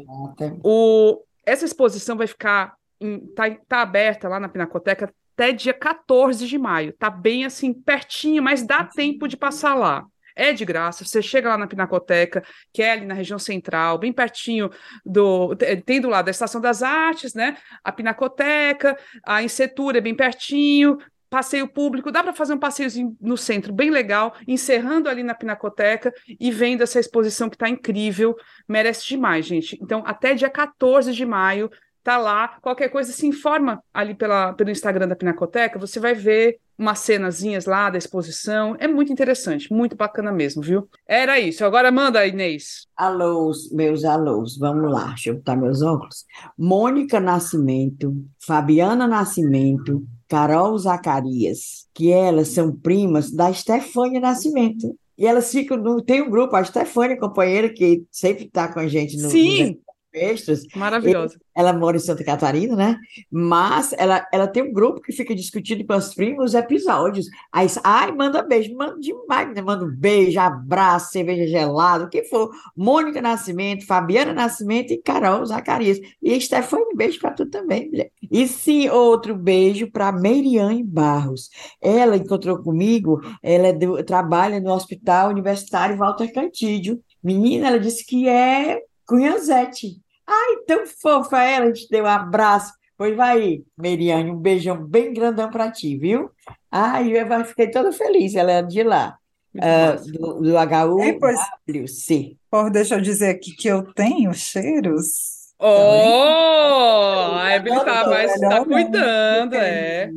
[0.64, 1.22] O...
[1.45, 3.19] Essa exposição vai ficar, em...
[3.34, 6.93] tá, tá aberta lá na Pinacoteca até dia 14 de maio.
[6.93, 10.05] Tá bem assim, pertinho, mas dá tempo de passar lá
[10.35, 11.05] é de graça.
[11.05, 14.69] Você chega lá na Pinacoteca, que é ali na região central, bem pertinho
[15.05, 15.55] do.
[15.85, 17.57] Tem do lado da Estação das Artes, né?
[17.84, 20.97] A Pinacoteca, a Insetura é bem pertinho.
[21.30, 26.14] Passeio público, dá para fazer um passeiozinho no centro bem legal, encerrando ali na Pinacoteca
[26.39, 28.35] e vendo essa exposição que está incrível,
[28.68, 29.76] merece demais, gente.
[29.81, 31.72] Então, até dia 14 de maio,
[32.04, 32.58] tá lá.
[32.62, 37.66] Qualquer coisa, se informa ali pela, pelo Instagram da Pinacoteca, você vai ver umas cenazinhas
[37.66, 38.76] lá da exposição.
[38.80, 40.90] É muito interessante, muito bacana mesmo, viu?
[41.08, 41.64] Era isso.
[41.64, 42.88] Agora manda, Inês.
[42.98, 44.58] Alôs, meus alôs.
[44.58, 46.26] Vamos lá, deixa eu botar meus óculos.
[46.58, 48.14] Mônica Nascimento,
[48.46, 54.98] Fabiana Nascimento, Carol Zacarias, que elas são primas da Stefânia Nascimento.
[55.18, 56.02] E elas ficam no.
[56.02, 59.30] Tem um grupo, a Stefânia, companheira, que sempre está com a gente no.
[59.30, 59.80] Sim!
[60.14, 60.64] No extras.
[60.76, 61.40] Maravilhosa.
[61.56, 62.98] Ela mora em Santa Catarina, né?
[63.31, 67.27] Mas ela, ela tem um grupo que fica discutindo com as primas os episódios.
[67.52, 69.61] Aí, ai, manda beijo, manda demais, né?
[69.61, 72.52] Manda um beijo, abraço, cerveja gelada, o que for.
[72.76, 75.99] Mônica Nascimento, Fabiana Nascimento e Carol Zacarias.
[76.22, 78.11] E Stefane, beijo para tu também, mulher.
[78.31, 81.49] E sim, outro beijo para Meiriane Barros.
[81.81, 86.99] Ela encontrou comigo, ela é do, trabalha no Hospital Universitário Walter Cantídio.
[87.23, 90.03] Menina, ela disse que é Cunhazete.
[90.28, 92.74] Ai, tão fofa ela, a gente deu um abraço.
[92.98, 96.30] Pois vai, Meriane, um beijão bem grandão para ti, viu?
[96.72, 99.18] Ai, eu fiquei toda feliz, ela é de lá,
[99.56, 102.38] uh, do, do HUWC.
[102.50, 105.32] Por, deixa eu dizer aqui que eu tenho cheiros.
[105.60, 110.10] Oh, a Evelyn tá, mas tá cuidando, é.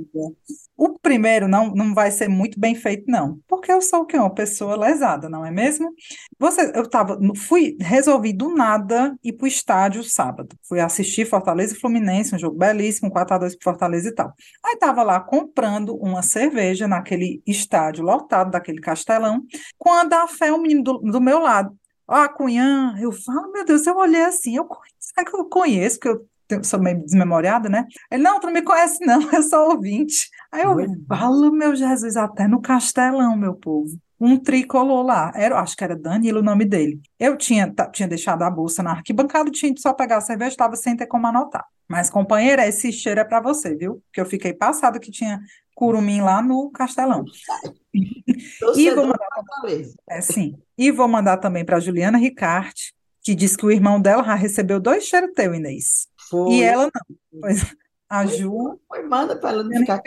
[0.76, 4.18] O primeiro não, não vai ser muito bem feito, não, porque eu sou o quê?
[4.18, 5.90] Uma pessoa lesada, não é mesmo?
[6.38, 10.56] Você, eu tava, fui, resolvi do nada ir pro estádio sábado.
[10.68, 14.32] Fui assistir Fortaleza e Fluminense, um jogo belíssimo, 4x2 pro Fortaleza e tal.
[14.64, 19.42] Aí tava lá comprando uma cerveja naquele estádio lotado, daquele castelão,
[19.78, 21.74] quando a fé, um menino do, do meu lado,
[22.08, 25.98] ó, a Cunhã, eu falo, meu Deus, eu olhei assim, eu conheço, que eu conheço,
[26.00, 27.86] porque eu sou meio desmemoriada, né?
[28.10, 30.30] Ele, não, tu não me conhece, não, eu sou ouvinte.
[30.50, 30.76] Aí eu
[31.08, 33.98] falo, meu Jesus, até no Castelão, meu povo.
[34.18, 37.00] Um tricolor lá, era, acho que era Danilo o nome dele.
[37.18, 40.96] Eu tinha, tinha deixado a bolsa na arquibancada, tinha só pegar a cerveja, estava sem
[40.96, 41.66] ter como anotar.
[41.88, 44.02] Mas, companheira, esse cheiro é para você, viu?
[44.06, 45.40] Porque eu fiquei passado que tinha
[45.74, 47.24] curumim lá no Castelão.
[48.74, 49.28] e vou mandar,
[50.08, 50.56] é, sim.
[50.76, 54.80] E vou mandar também para Juliana Ricarte, que diz que o irmão dela já recebeu
[54.80, 56.08] dois cheiros teu, Inês.
[56.30, 56.54] Foi.
[56.54, 57.40] E ela não.
[57.40, 57.76] Pois,
[58.08, 58.80] a Ju.
[58.88, 60.00] Foi, manda para ela não ficar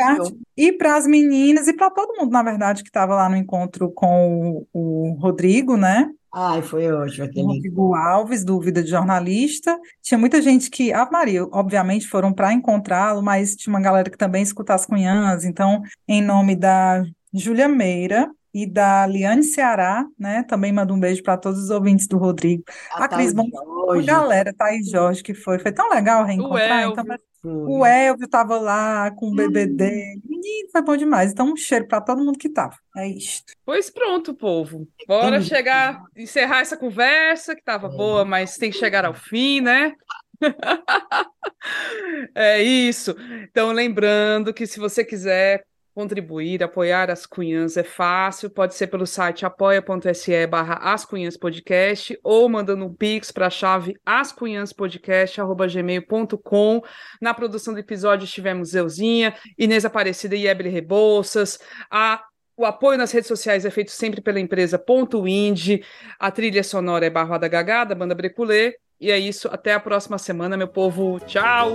[0.58, 3.92] E para as meninas e para todo mundo, na verdade, que estava lá no encontro
[3.92, 6.10] com o, o Rodrigo, né?
[6.34, 7.46] Ai, foi ótimo aquele.
[7.46, 9.78] Rodrigo Alves, do Vida de Jornalista.
[10.02, 14.18] Tinha muita gente que, a Maria, obviamente foram para encontrá-lo, mas tinha uma galera que
[14.18, 15.44] também escuta as cunhãs.
[15.44, 17.04] Então, em nome da
[17.34, 20.44] Júlia Meira, e da Liane Ceará, né?
[20.44, 22.64] Também mando um beijo para todos os ouvintes do Rodrigo.
[22.94, 23.48] A, a Cris, bom,
[23.92, 25.60] a galera, Thaís Jorge, que foi.
[25.60, 26.90] Foi tão legal reencontrar.
[26.90, 27.06] O então,
[27.44, 29.76] o Elvio estava lá com o bebê hum.
[29.76, 30.22] dele.
[30.72, 31.32] Foi bom demais.
[31.32, 32.76] Então, um cheiro para todo mundo que estava.
[32.96, 33.54] É isto.
[33.66, 34.88] Pois pronto, povo.
[35.08, 37.90] Bora chegar, encerrar essa conversa, que estava é.
[37.90, 39.94] boa, mas tem que chegar ao fim, né?
[42.36, 43.16] é isso.
[43.50, 49.06] Então, lembrando que se você quiser contribuir, apoiar as Cunhãs é fácil, pode ser pelo
[49.06, 56.82] site apoia.se barra ascunhãspodcast ou mandando um pix para a chave ascunhãspodcast.gmail.com.
[57.22, 61.60] Na produção do episódio estivemos Zeuzinha, Inês Aparecida e Ebre Rebouças,
[61.91, 62.24] a
[62.60, 65.82] o apoio nas redes sociais é feito sempre pela empresa Ponto Indie.
[66.20, 68.76] A trilha sonora é Gagá, da banda Breculê.
[68.99, 69.48] E é isso.
[69.48, 71.22] Até a próxima semana, meu povo.
[71.22, 71.72] Tchau!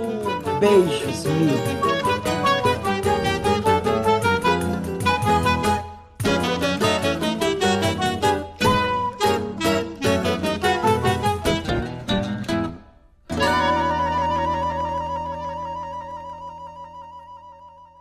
[0.59, 2.14] Beijos, mil.